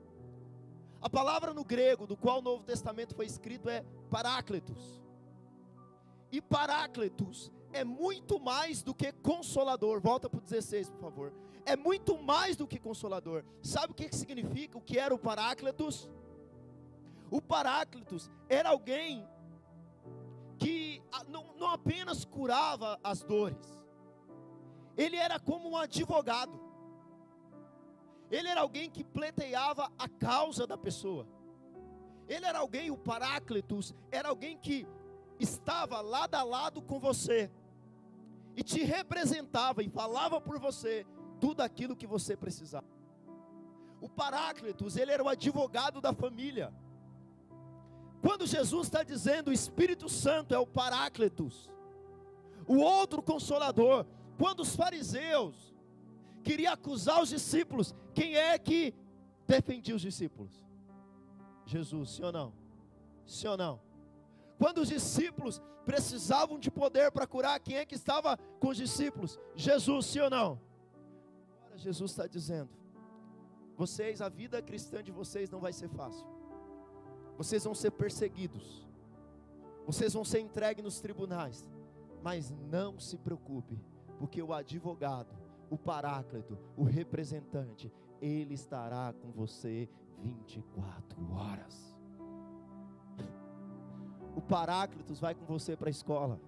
A 1.04 1.10
palavra 1.10 1.52
no 1.52 1.62
grego, 1.62 2.06
do 2.06 2.16
qual 2.16 2.38
o 2.38 2.42
Novo 2.42 2.64
Testamento 2.64 3.14
foi 3.14 3.26
escrito, 3.26 3.68
é 3.68 3.84
paráclitos. 4.10 5.02
E 6.32 6.40
paráclitos 6.40 7.52
é 7.74 7.84
muito 7.84 8.40
mais 8.40 8.82
do 8.82 8.94
que 8.94 9.12
consolador. 9.12 10.00
Volta 10.00 10.30
para 10.30 10.38
o 10.38 10.40
16, 10.40 10.88
por 10.88 11.00
favor. 11.00 11.34
É 11.66 11.76
muito 11.76 12.16
mais 12.16 12.56
do 12.56 12.66
que 12.66 12.78
consolador. 12.78 13.44
Sabe 13.62 13.92
o 13.92 13.94
que, 13.94 14.08
que 14.08 14.16
significa? 14.16 14.78
O 14.78 14.80
que 14.80 14.98
era 14.98 15.14
o 15.14 15.18
paráclitos? 15.18 16.08
O 17.30 17.42
paráclitos 17.42 18.30
era 18.48 18.70
alguém 18.70 19.28
que 20.58 21.02
não, 21.28 21.54
não 21.58 21.66
apenas 21.66 22.24
curava 22.24 22.98
as 23.04 23.22
dores, 23.22 23.84
ele 24.96 25.16
era 25.16 25.38
como 25.38 25.68
um 25.68 25.76
advogado. 25.76 26.63
Ele 28.34 28.48
era 28.48 28.62
alguém 28.62 28.90
que 28.90 29.04
pleiteava 29.04 29.92
a 29.96 30.08
causa 30.08 30.66
da 30.66 30.76
pessoa. 30.76 31.24
Ele 32.28 32.44
era 32.44 32.58
alguém, 32.58 32.90
o 32.90 32.96
Paráclitos, 32.96 33.94
era 34.10 34.28
alguém 34.28 34.58
que 34.58 34.88
estava 35.38 36.00
lado 36.00 36.34
a 36.34 36.42
lado 36.42 36.82
com 36.82 36.98
você 36.98 37.48
e 38.56 38.62
te 38.64 38.82
representava 38.82 39.84
e 39.84 39.88
falava 39.88 40.40
por 40.40 40.58
você 40.58 41.06
tudo 41.40 41.60
aquilo 41.60 41.94
que 41.94 42.08
você 42.08 42.36
precisava. 42.36 42.86
O 44.00 44.08
Paráclitos, 44.08 44.96
ele 44.96 45.12
era 45.12 45.22
o 45.22 45.28
advogado 45.28 46.00
da 46.00 46.12
família. 46.12 46.74
Quando 48.20 48.48
Jesus 48.48 48.88
está 48.88 49.04
dizendo 49.04 49.48
o 49.48 49.52
Espírito 49.52 50.08
Santo 50.08 50.52
é 50.52 50.58
o 50.58 50.66
Paráclitos, 50.66 51.70
o 52.66 52.78
outro 52.78 53.22
consolador, 53.22 54.04
quando 54.36 54.60
os 54.60 54.74
fariseus 54.74 55.73
queria 56.44 56.72
acusar 56.72 57.20
os 57.22 57.30
discípulos. 57.30 57.94
Quem 58.14 58.36
é 58.36 58.56
que 58.58 58.94
defendia 59.46 59.96
os 59.96 60.02
discípulos? 60.02 60.52
Jesus, 61.66 62.10
sim 62.10 62.22
ou 62.22 62.32
não? 62.32 62.52
Sim 63.26 63.48
ou 63.48 63.56
não? 63.56 63.80
Quando 64.58 64.78
os 64.78 64.88
discípulos 64.88 65.60
precisavam 65.84 66.58
de 66.58 66.70
poder 66.70 67.10
para 67.10 67.26
curar, 67.26 67.58
quem 67.58 67.76
é 67.76 67.84
que 67.84 67.94
estava 67.94 68.36
com 68.60 68.68
os 68.68 68.76
discípulos? 68.76 69.38
Jesus, 69.56 70.06
sim 70.06 70.20
ou 70.20 70.30
não? 70.30 70.60
Agora 71.64 71.78
Jesus 71.78 72.10
está 72.10 72.26
dizendo: 72.26 72.70
vocês, 73.76 74.20
a 74.20 74.28
vida 74.28 74.62
cristã 74.62 75.02
de 75.02 75.10
vocês 75.10 75.50
não 75.50 75.58
vai 75.58 75.72
ser 75.72 75.88
fácil. 75.88 76.26
Vocês 77.36 77.64
vão 77.64 77.74
ser 77.74 77.90
perseguidos. 77.90 78.86
Vocês 79.84 80.12
vão 80.12 80.24
ser 80.24 80.40
entregues 80.40 80.84
nos 80.84 81.00
tribunais. 81.00 81.68
Mas 82.22 82.50
não 82.70 82.98
se 82.98 83.18
preocupe, 83.18 83.78
porque 84.18 84.40
o 84.40 84.52
advogado 84.52 85.43
o 85.74 85.78
Paráclito, 85.78 86.56
o 86.76 86.84
representante, 86.84 87.92
Ele 88.22 88.54
estará 88.54 89.12
com 89.12 89.30
você 89.32 89.88
24 90.22 91.32
horas. 91.32 91.98
O 94.36 94.40
Paráclitos 94.40 95.20
vai 95.20 95.34
com 95.34 95.44
você 95.44 95.76
para 95.76 95.88
a 95.88 95.90
escola. 95.90 96.40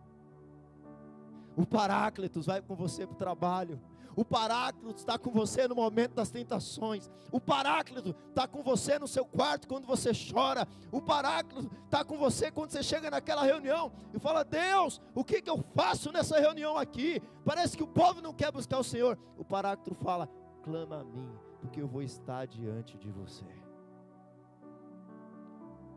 O 1.56 1.66
Paráclitos 1.66 2.46
vai 2.46 2.62
com 2.62 2.74
você 2.74 3.06
para 3.06 3.14
o 3.14 3.18
trabalho. 3.18 3.80
O 4.16 4.24
Paráclito 4.24 4.96
está 4.96 5.18
com 5.18 5.30
você 5.30 5.68
no 5.68 5.74
momento 5.74 6.14
das 6.14 6.30
tentações. 6.30 7.10
O 7.30 7.38
Paráclito 7.38 8.16
está 8.30 8.48
com 8.48 8.62
você 8.62 8.98
no 8.98 9.06
seu 9.06 9.26
quarto 9.26 9.68
quando 9.68 9.86
você 9.86 10.10
chora. 10.12 10.66
O 10.90 11.02
Paráclito 11.02 11.70
está 11.84 12.02
com 12.02 12.16
você 12.16 12.50
quando 12.50 12.70
você 12.70 12.82
chega 12.82 13.10
naquela 13.10 13.42
reunião 13.42 13.92
e 14.14 14.18
fala: 14.18 14.42
Deus, 14.42 15.02
o 15.14 15.22
que, 15.22 15.42
que 15.42 15.50
eu 15.50 15.62
faço 15.74 16.10
nessa 16.10 16.40
reunião 16.40 16.78
aqui? 16.78 17.22
Parece 17.44 17.76
que 17.76 17.82
o 17.82 17.86
povo 17.86 18.22
não 18.22 18.32
quer 18.32 18.50
buscar 18.50 18.78
o 18.78 18.84
Senhor. 18.84 19.18
O 19.36 19.44
Paráclito 19.44 19.94
fala: 20.02 20.26
clama 20.62 21.00
a 21.00 21.04
mim, 21.04 21.30
porque 21.60 21.82
eu 21.82 21.86
vou 21.86 22.02
estar 22.02 22.46
diante 22.46 22.96
de 22.96 23.10
você. 23.10 23.44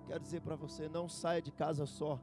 Quero 0.07 0.19
dizer 0.19 0.41
para 0.41 0.57
você: 0.57 0.89
não 0.89 1.07
saia 1.07 1.41
de 1.41 1.53
casa 1.53 1.85
só. 1.85 2.19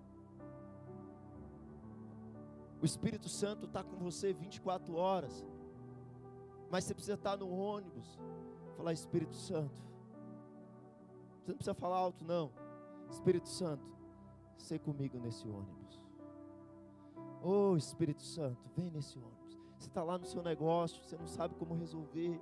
O 2.83 2.85
Espírito 2.85 3.31
Santo 3.31 3.65
está 3.65 3.83
com 3.83 3.97
você 3.97 4.35
24 4.35 4.95
horas. 4.95 5.43
Mas 6.71 6.85
você 6.85 6.95
precisa 6.95 7.15
estar 7.15 7.37
no 7.37 7.49
ônibus, 7.49 8.19
falar 8.77 8.93
Espírito 8.93 9.35
Santo. 9.35 9.83
Você 11.43 11.53
não 11.53 11.57
precisa 11.57 11.75
falar 11.75 11.97
alto, 11.97 12.25
não. 12.25 12.51
Espírito 13.11 13.49
Santo, 13.49 13.85
sei 14.57 14.79
comigo 14.79 15.19
nesse 15.19 15.47
ônibus. 15.49 16.01
Oh 17.43 17.77
Espírito 17.77 18.23
Santo, 18.23 18.59
vem 18.75 18.91
nesse 18.91 19.19
ônibus. 19.19 19.57
Você 19.79 19.89
está 19.89 20.03
lá 20.03 20.19
no 20.19 20.27
seu 20.27 20.43
negócio, 20.43 21.03
você 21.05 21.17
não 21.17 21.27
sabe 21.27 21.55
como 21.55 21.75
resolver. 21.75 22.41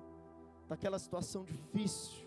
Está 0.63 0.75
aquela 0.75 0.99
situação 0.99 1.45
difícil. 1.45 2.27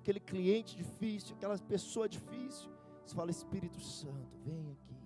Aquele 0.00 0.20
cliente 0.20 0.76
difícil, 0.76 1.34
aquela 1.34 1.58
pessoa 1.58 2.08
difícil. 2.08 2.70
Você 3.04 3.14
fala, 3.14 3.30
Espírito 3.30 3.80
Santo, 3.80 4.38
vem 4.44 4.70
aqui. 4.70 4.96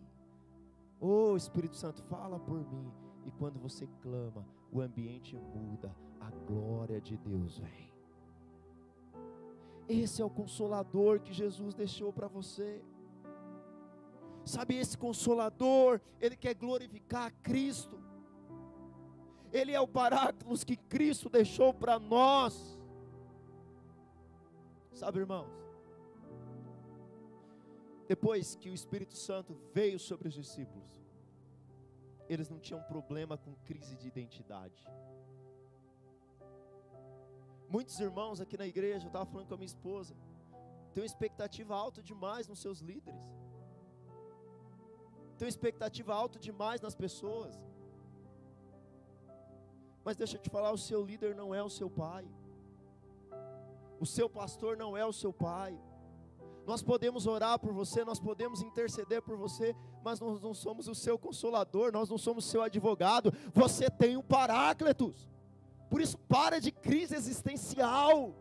Oh 1.01 1.35
Espírito 1.37 1.77
Santo, 1.77 2.03
fala 2.03 2.39
por 2.39 2.59
mim. 2.69 2.93
E 3.25 3.31
quando 3.31 3.59
você 3.59 3.89
clama, 4.03 4.45
o 4.73 4.81
ambiente 4.81 5.37
muda, 5.37 5.95
a 6.19 6.31
glória 6.31 7.01
de 7.01 7.17
Deus 7.19 7.59
vem. 7.59 7.93
Esse 9.87 10.23
é 10.23 10.25
o 10.25 10.31
consolador 10.31 11.21
que 11.21 11.33
Jesus 11.33 11.75
deixou 11.75 12.11
para 12.13 12.27
você. 12.27 12.83
Sabe, 14.45 14.77
esse 14.77 14.97
consolador, 14.97 16.01
ele 16.21 16.37
quer 16.37 16.55
glorificar 16.55 17.27
a 17.27 17.31
Cristo. 17.31 18.01
Ele 19.53 19.73
é 19.73 19.81
o 19.81 19.87
Paráclos 19.87 20.65
que 20.65 20.77
Cristo 20.77 21.29
deixou 21.29 21.75
para 21.75 21.99
nós. 21.99 22.79
Sabe, 24.95 25.19
irmãos? 25.19 25.51
Depois 28.09 28.57
que 28.57 28.71
o 28.71 28.75
Espírito 28.75 29.17
Santo 29.17 29.55
veio 29.75 29.99
sobre 29.99 30.29
os 30.29 30.35
discípulos, 30.35 31.03
eles 32.33 32.49
não 32.49 32.59
tinham 32.59 32.83
problema 32.83 33.37
com 33.37 33.55
crise 33.69 33.97
de 33.97 34.07
identidade. 34.09 34.85
Muitos 37.69 37.99
irmãos 38.01 38.41
aqui 38.41 38.57
na 38.57 38.67
igreja, 38.67 39.07
eu 39.07 39.09
estava 39.09 39.27
falando 39.27 39.49
com 39.49 39.55
a 39.55 39.57
minha 39.57 39.73
esposa, 39.75 40.15
têm 40.93 41.03
uma 41.03 41.07
expectativa 41.07 41.75
alta 41.75 42.03
demais 42.03 42.47
nos 42.47 42.61
seus 42.61 42.81
líderes, 42.81 43.25
têm 45.37 45.47
uma 45.47 45.55
expectativa 45.57 46.15
alta 46.15 46.39
demais 46.39 46.81
nas 46.81 46.95
pessoas. 46.95 47.55
Mas 50.05 50.17
deixa 50.17 50.37
eu 50.37 50.43
te 50.43 50.51
falar, 50.51 50.73
o 50.73 50.79
seu 50.79 51.05
líder 51.05 51.35
não 51.35 51.55
é 51.55 51.63
o 51.63 51.71
seu 51.71 51.89
pai, 51.89 52.27
o 54.01 54.07
seu 54.07 54.29
pastor 54.29 54.77
não 54.77 54.97
é 54.97 55.05
o 55.07 55.13
seu 55.13 55.33
pai. 55.33 55.79
Nós 56.67 56.83
podemos 56.83 57.27
orar 57.27 57.59
por 57.59 57.73
você, 57.73 58.05
nós 58.05 58.21
podemos 58.21 58.63
interceder 58.63 59.23
por 59.23 59.37
você, 59.37 59.75
mas 60.05 60.21
nós 60.21 60.41
não 60.43 60.55
somos 60.55 60.89
o 60.89 60.95
seu 60.95 61.19
consolador, 61.19 61.93
nós 61.93 62.09
não 62.09 62.19
somos 62.19 62.45
seu 62.45 62.63
advogado. 62.63 63.33
Você 63.53 63.89
tem 63.91 64.17
um 64.17 64.23
Paráclitos. 64.23 65.31
Por 65.89 66.01
isso, 66.01 66.19
para 66.19 66.61
de 66.61 66.73
crise 66.73 67.15
existencial. 67.15 68.35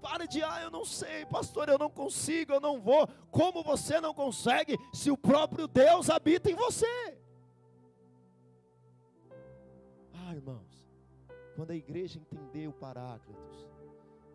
Para 0.00 0.26
de, 0.26 0.42
ah, 0.42 0.62
eu 0.62 0.70
não 0.70 0.84
sei, 0.84 1.26
pastor, 1.26 1.68
eu 1.68 1.78
não 1.78 1.90
consigo, 1.90 2.52
eu 2.52 2.60
não 2.60 2.80
vou. 2.80 3.06
Como 3.30 3.62
você 3.62 4.00
não 4.00 4.14
consegue 4.14 4.78
se 4.92 5.10
o 5.10 5.18
próprio 5.18 5.66
Deus 5.66 6.08
habita 6.08 6.50
em 6.50 6.54
você? 6.54 7.18
Ah, 10.14 10.34
irmãos, 10.34 10.86
quando 11.54 11.72
a 11.72 11.76
igreja 11.76 12.18
entender 12.18 12.68
o 12.68 12.72
Paráclitos, 12.72 13.68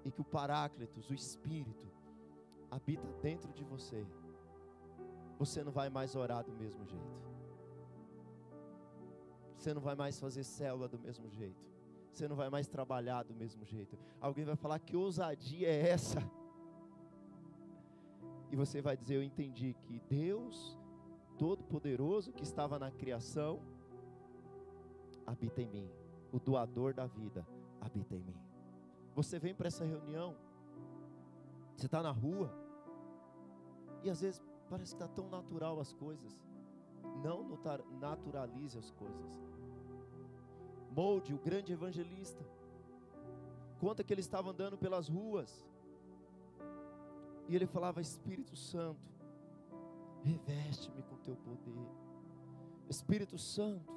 e 0.05 0.11
que 0.11 0.21
o 0.21 0.25
Paráclitos, 0.25 1.09
o 1.09 1.13
Espírito, 1.13 1.87
habita 2.69 3.07
dentro 3.21 3.51
de 3.53 3.63
você, 3.63 4.05
você 5.37 5.63
não 5.63 5.71
vai 5.71 5.89
mais 5.89 6.15
orar 6.15 6.43
do 6.43 6.53
mesmo 6.53 6.85
jeito. 6.85 7.23
Você 9.57 9.73
não 9.73 9.81
vai 9.81 9.95
mais 9.95 10.19
fazer 10.19 10.43
célula 10.43 10.87
do 10.87 10.99
mesmo 10.99 11.29
jeito. 11.29 11.63
Você 12.11 12.27
não 12.27 12.35
vai 12.35 12.49
mais 12.49 12.67
trabalhar 12.67 13.23
do 13.23 13.33
mesmo 13.33 13.65
jeito. 13.65 13.97
Alguém 14.19 14.45
vai 14.45 14.55
falar: 14.55 14.79
que 14.79 14.95
ousadia 14.95 15.67
é 15.67 15.89
essa? 15.89 16.19
E 18.51 18.55
você 18.55 18.81
vai 18.81 18.95
dizer: 18.95 19.15
Eu 19.15 19.23
entendi 19.23 19.73
que 19.73 19.99
Deus 20.09 20.77
Todo-Poderoso 21.37 22.31
que 22.31 22.43
estava 22.43 22.77
na 22.77 22.91
criação 22.91 23.61
habita 25.25 25.61
em 25.61 25.67
mim. 25.67 25.89
O 26.31 26.39
doador 26.39 26.93
da 26.93 27.07
vida 27.07 27.47
habita 27.81 28.15
em 28.15 28.21
mim. 28.21 28.35
Você 29.15 29.39
vem 29.39 29.53
para 29.53 29.67
essa 29.67 29.85
reunião, 29.85 30.35
você 31.75 31.85
está 31.85 32.01
na 32.01 32.11
rua, 32.11 32.51
e 34.03 34.09
às 34.09 34.21
vezes 34.21 34.41
parece 34.73 34.95
que 34.95 35.03
está 35.03 35.07
tão 35.07 35.29
natural 35.29 35.79
as 35.79 35.93
coisas. 35.93 36.33
Não 37.23 37.47
naturalize 37.99 38.75
as 38.75 38.89
coisas. 38.89 39.39
Molde, 40.89 41.31
o 41.31 41.37
grande 41.37 41.71
evangelista, 41.71 42.43
conta 43.79 44.03
que 44.03 44.11
ele 44.11 44.21
estava 44.21 44.49
andando 44.49 44.75
pelas 44.75 45.07
ruas, 45.07 45.63
e 47.47 47.55
ele 47.55 47.67
falava: 47.67 48.01
Espírito 48.01 48.55
Santo, 48.55 49.11
reveste-me 50.23 51.03
com 51.03 51.17
teu 51.17 51.35
poder. 51.35 51.87
Espírito 52.89 53.37
Santo, 53.37 53.93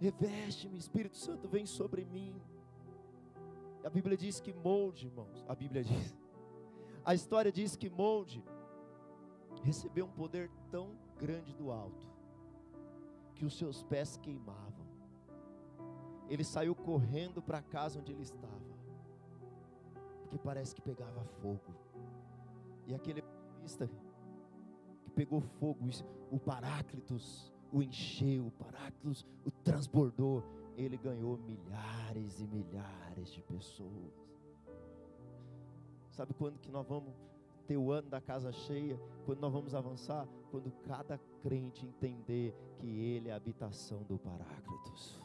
reveste-me, 0.00 0.78
Espírito 0.78 1.16
Santo, 1.16 1.46
vem 1.46 1.64
sobre 1.64 2.04
mim. 2.04 2.34
A 3.84 3.90
Bíblia 3.90 4.16
diz 4.16 4.40
que 4.40 4.52
molde, 4.52 5.06
irmãos. 5.06 5.44
A 5.48 5.54
Bíblia 5.54 5.84
diz. 5.84 6.16
A 7.04 7.14
história 7.14 7.52
diz 7.52 7.76
que 7.76 7.88
molde 7.88 8.42
recebeu 9.62 10.06
um 10.06 10.10
poder 10.10 10.50
tão 10.70 10.96
grande 11.18 11.52
do 11.54 11.70
alto 11.70 12.06
que 13.34 13.44
os 13.44 13.56
seus 13.56 13.82
pés 13.82 14.16
queimavam. 14.16 14.86
Ele 16.28 16.44
saiu 16.44 16.74
correndo 16.74 17.42
para 17.42 17.58
a 17.58 17.62
casa 17.62 17.98
onde 18.00 18.12
ele 18.12 18.22
estava, 18.22 18.76
porque 20.20 20.38
parece 20.38 20.74
que 20.74 20.80
pegava 20.80 21.24
fogo. 21.40 21.74
E 22.86 22.94
aquele 22.94 23.20
evangelista 23.20 23.88
que 25.04 25.10
pegou 25.10 25.40
fogo, 25.40 25.88
o 26.30 26.38
Paráclitos 26.38 27.52
o 27.70 27.82
encheu, 27.82 28.46
o 28.46 28.50
Paráclitos 28.50 29.26
o 29.44 29.50
transbordou 29.50 30.42
ele 30.76 30.96
ganhou 30.96 31.36
milhares 31.38 32.40
e 32.40 32.46
milhares 32.46 33.30
de 33.32 33.42
pessoas. 33.42 34.12
Sabe 36.10 36.34
quando 36.34 36.58
que 36.58 36.70
nós 36.70 36.86
vamos 36.86 37.14
ter 37.72 37.76
o 37.78 37.90
ano 37.90 38.08
da 38.08 38.20
casa 38.20 38.52
cheia? 38.52 39.00
Quando 39.24 39.40
nós 39.40 39.52
vamos 39.52 39.74
avançar? 39.74 40.28
Quando 40.50 40.70
cada 40.86 41.18
crente 41.40 41.86
entender 41.86 42.54
que 42.78 42.86
ele 42.86 43.28
é 43.28 43.32
a 43.32 43.36
habitação 43.36 44.02
do 44.02 44.18
Paráclitos. 44.18 45.20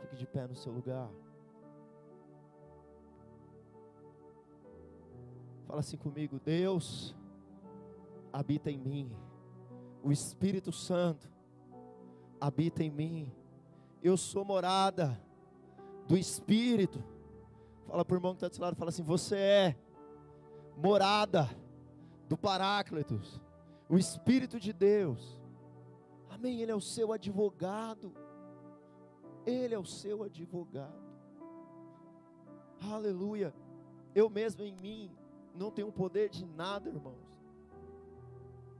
Fique 0.00 0.16
de 0.16 0.26
pé 0.26 0.46
no 0.46 0.54
seu 0.54 0.72
lugar. 0.72 1.10
Fala 5.66 5.80
assim 5.80 5.96
comigo, 5.96 6.40
Deus 6.42 7.14
habita 8.32 8.70
em 8.70 8.78
mim. 8.78 9.12
O 10.02 10.12
Espírito 10.12 10.72
Santo 10.72 11.28
habita 12.40 12.82
em 12.82 12.90
mim 12.90 13.32
eu 14.02 14.18
sou 14.18 14.44
morada 14.44 15.18
do 16.06 16.14
Espírito. 16.14 17.02
Fala 17.86 18.04
para 18.04 18.14
o 18.14 18.18
irmão 18.18 18.32
que 18.32 18.36
está 18.36 18.48
do 18.48 18.54
seu 18.54 18.62
lado, 18.62 18.76
fala 18.76 18.90
assim: 18.90 19.02
você 19.02 19.36
é 19.36 19.76
morada 20.76 21.48
do 22.28 22.36
Paráclitos, 22.36 23.40
o 23.88 23.96
Espírito 23.96 24.58
de 24.58 24.72
Deus. 24.72 25.40
Amém. 26.30 26.60
Ele 26.60 26.72
é 26.72 26.74
o 26.74 26.80
seu 26.80 27.12
advogado. 27.12 28.14
Ele 29.46 29.74
é 29.74 29.78
o 29.78 29.84
seu 29.84 30.22
advogado. 30.22 31.04
Aleluia. 32.80 33.54
Eu 34.14 34.28
mesmo 34.28 34.62
em 34.62 34.74
mim 34.74 35.10
não 35.54 35.70
tenho 35.70 35.92
poder 35.92 36.28
de 36.28 36.44
nada, 36.44 36.88
irmãos. 36.88 37.24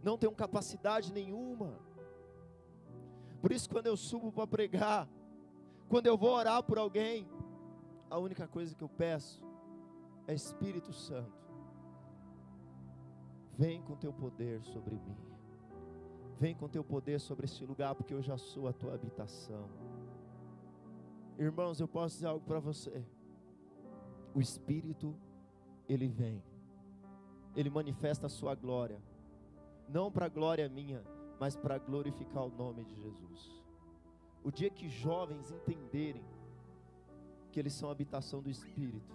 Não 0.03 0.19
tenho 0.19 0.33
capacidade 0.33 1.13
nenhuma. 1.13 1.79
Por 3.41 3.53
isso, 3.53 3.69
quando 3.69 3.87
eu 3.87 3.97
subo 3.97 4.33
para 4.33 4.47
pregar, 4.47 5.09
quando 5.89 6.07
eu 6.07 6.17
vou 6.17 6.31
orar 6.31 6.63
por 6.63 6.79
alguém, 6.79 7.29
a 8.11 8.19
única 8.19 8.49
coisa 8.49 8.75
que 8.75 8.83
eu 8.83 8.89
peço 8.89 9.43
é 10.27 10.35
Espírito 10.35 10.93
Santo, 10.93 11.44
vem 13.59 13.83
com 13.83 13.97
teu 13.97 14.13
poder 14.13 14.63
sobre 14.63 14.95
mim. 14.97 15.17
Vem 16.39 16.55
com 16.55 16.69
teu 16.69 16.83
poder 16.83 17.21
sobre 17.21 17.45
este 17.45 17.65
lugar, 17.65 17.95
porque 17.95 18.13
eu 18.13 18.23
já 18.23 18.37
sou 18.37 18.67
a 18.69 18.73
tua 18.73 18.95
habitação. 18.95 19.69
Irmãos, 21.39 21.81
eu 21.81 21.89
posso 21.89 22.17
dizer 22.17 22.27
algo 22.27 22.45
para 22.45 22.59
você. 22.59 23.05
O 24.35 24.41
Espírito, 24.41 25.17
ele 25.89 26.09
vem, 26.09 26.43
ele 27.55 27.71
manifesta 27.71 28.27
a 28.27 28.29
sua 28.29 28.55
glória, 28.55 29.01
não 29.89 30.11
para 30.11 30.29
glória 30.29 30.69
minha, 30.69 31.03
mas 31.39 31.57
para 31.57 31.79
glorificar 31.79 32.45
o 32.45 32.51
nome 32.51 32.85
de 32.85 32.95
Jesus. 32.97 33.63
O 34.43 34.51
dia 34.51 34.71
que 34.71 34.89
jovens 34.89 35.51
entenderem 35.51 36.25
que 37.53 37.61
eles 37.61 37.73
são 37.73 37.89
a 37.89 37.93
habitação 37.93 38.43
do 38.43 38.51
Espírito, 38.51 39.15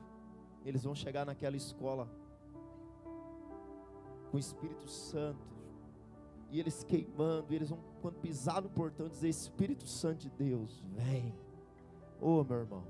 eles 0.65 0.83
vão 0.83 0.95
chegar 0.95 1.25
naquela 1.25 1.57
escola 1.57 2.09
com 4.29 4.37
o 4.37 4.39
Espírito 4.39 4.89
Santo, 4.89 5.47
e 6.51 6.59
eles 6.59 6.83
queimando, 6.83 7.51
e 7.51 7.55
eles 7.55 7.69
vão, 7.69 7.79
quando 8.01 8.19
pisar 8.19 8.61
no 8.61 8.69
portão, 8.69 9.07
dizer: 9.07 9.29
Espírito 9.29 9.87
Santo 9.87 10.21
de 10.21 10.29
Deus, 10.29 10.83
vem. 10.95 11.33
Ô 12.19 12.39
oh, 12.39 12.43
meu 12.43 12.59
irmão, 12.59 12.83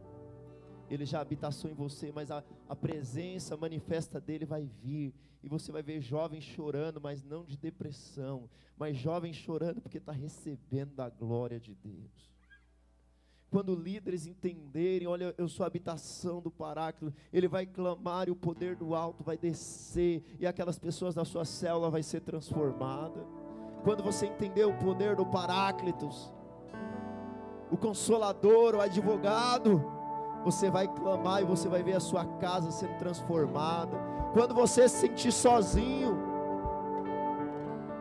ele 0.90 1.06
já 1.06 1.20
habitação 1.20 1.70
em 1.70 1.74
você, 1.74 2.12
mas 2.12 2.32
a, 2.32 2.44
a 2.68 2.76
presença 2.76 3.56
manifesta 3.56 4.20
dele 4.20 4.46
vai 4.46 4.66
vir, 4.82 5.14
e 5.44 5.48
você 5.48 5.72
vai 5.72 5.84
ver 5.84 6.02
jovens 6.02 6.44
chorando, 6.44 7.00
mas 7.00 7.24
não 7.24 7.46
de 7.46 7.58
depressão, 7.58 8.50
mas 8.78 8.98
jovens 8.98 9.36
chorando 9.36 9.82
porque 9.82 9.98
está 9.98 10.12
recebendo 10.12 10.94
da 10.96 11.10
glória 11.10 11.60
de 11.60 11.76
Deus. 11.76 12.30
Quando 13.52 13.74
líderes 13.74 14.28
entenderem, 14.28 15.08
olha, 15.08 15.34
eu 15.36 15.48
sou 15.48 15.64
a 15.64 15.68
habitação 15.68 16.40
do 16.40 16.52
Paráclito, 16.52 17.16
ele 17.34 17.48
vai 17.48 17.66
clamar 17.66 18.28
e 18.28 18.32
o 18.32 18.36
poder 18.36 18.76
do 18.76 18.94
alto 18.94 19.24
vai 19.24 19.38
descer, 19.38 20.24
e 20.40 20.46
aquelas 20.46 20.78
pessoas 20.78 21.16
da 21.16 21.26
sua 21.26 21.44
célula 21.46 21.90
vai 21.90 22.04
ser 22.04 22.22
transformada. 22.22 23.26
Quando 23.84 24.04
você 24.04 24.28
entender 24.28 24.66
o 24.66 24.78
poder 24.78 25.16
do 25.16 25.26
Paráclitos, 25.26 26.32
o 27.72 27.78
consolador, 27.78 28.76
o 28.76 28.82
advogado, 28.82 29.84
você 30.44 30.70
vai 30.70 30.88
clamar 30.88 31.42
e 31.42 31.46
você 31.46 31.68
vai 31.68 31.82
ver 31.82 31.96
a 31.96 32.00
sua 32.00 32.26
casa 32.26 32.70
sendo 32.70 32.98
transformada. 32.98 33.98
Quando 34.34 34.54
você 34.54 34.88
se 34.88 35.08
sentir 35.08 35.32
sozinho, 35.32 36.16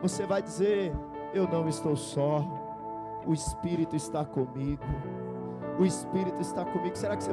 você 0.01 0.27
vai 0.27 0.43
dizer: 0.43 0.93
Eu 1.33 1.47
não 1.47 1.67
estou 1.67 1.95
só, 1.95 2.43
o 3.25 3.33
Espírito 3.33 3.95
está 3.95 4.23
comigo. 4.23 4.83
O 5.79 5.85
Espírito 5.85 6.41
está 6.41 6.65
comigo. 6.65 6.97
Será 6.97 7.15
que 7.15 7.23
você 7.23 7.27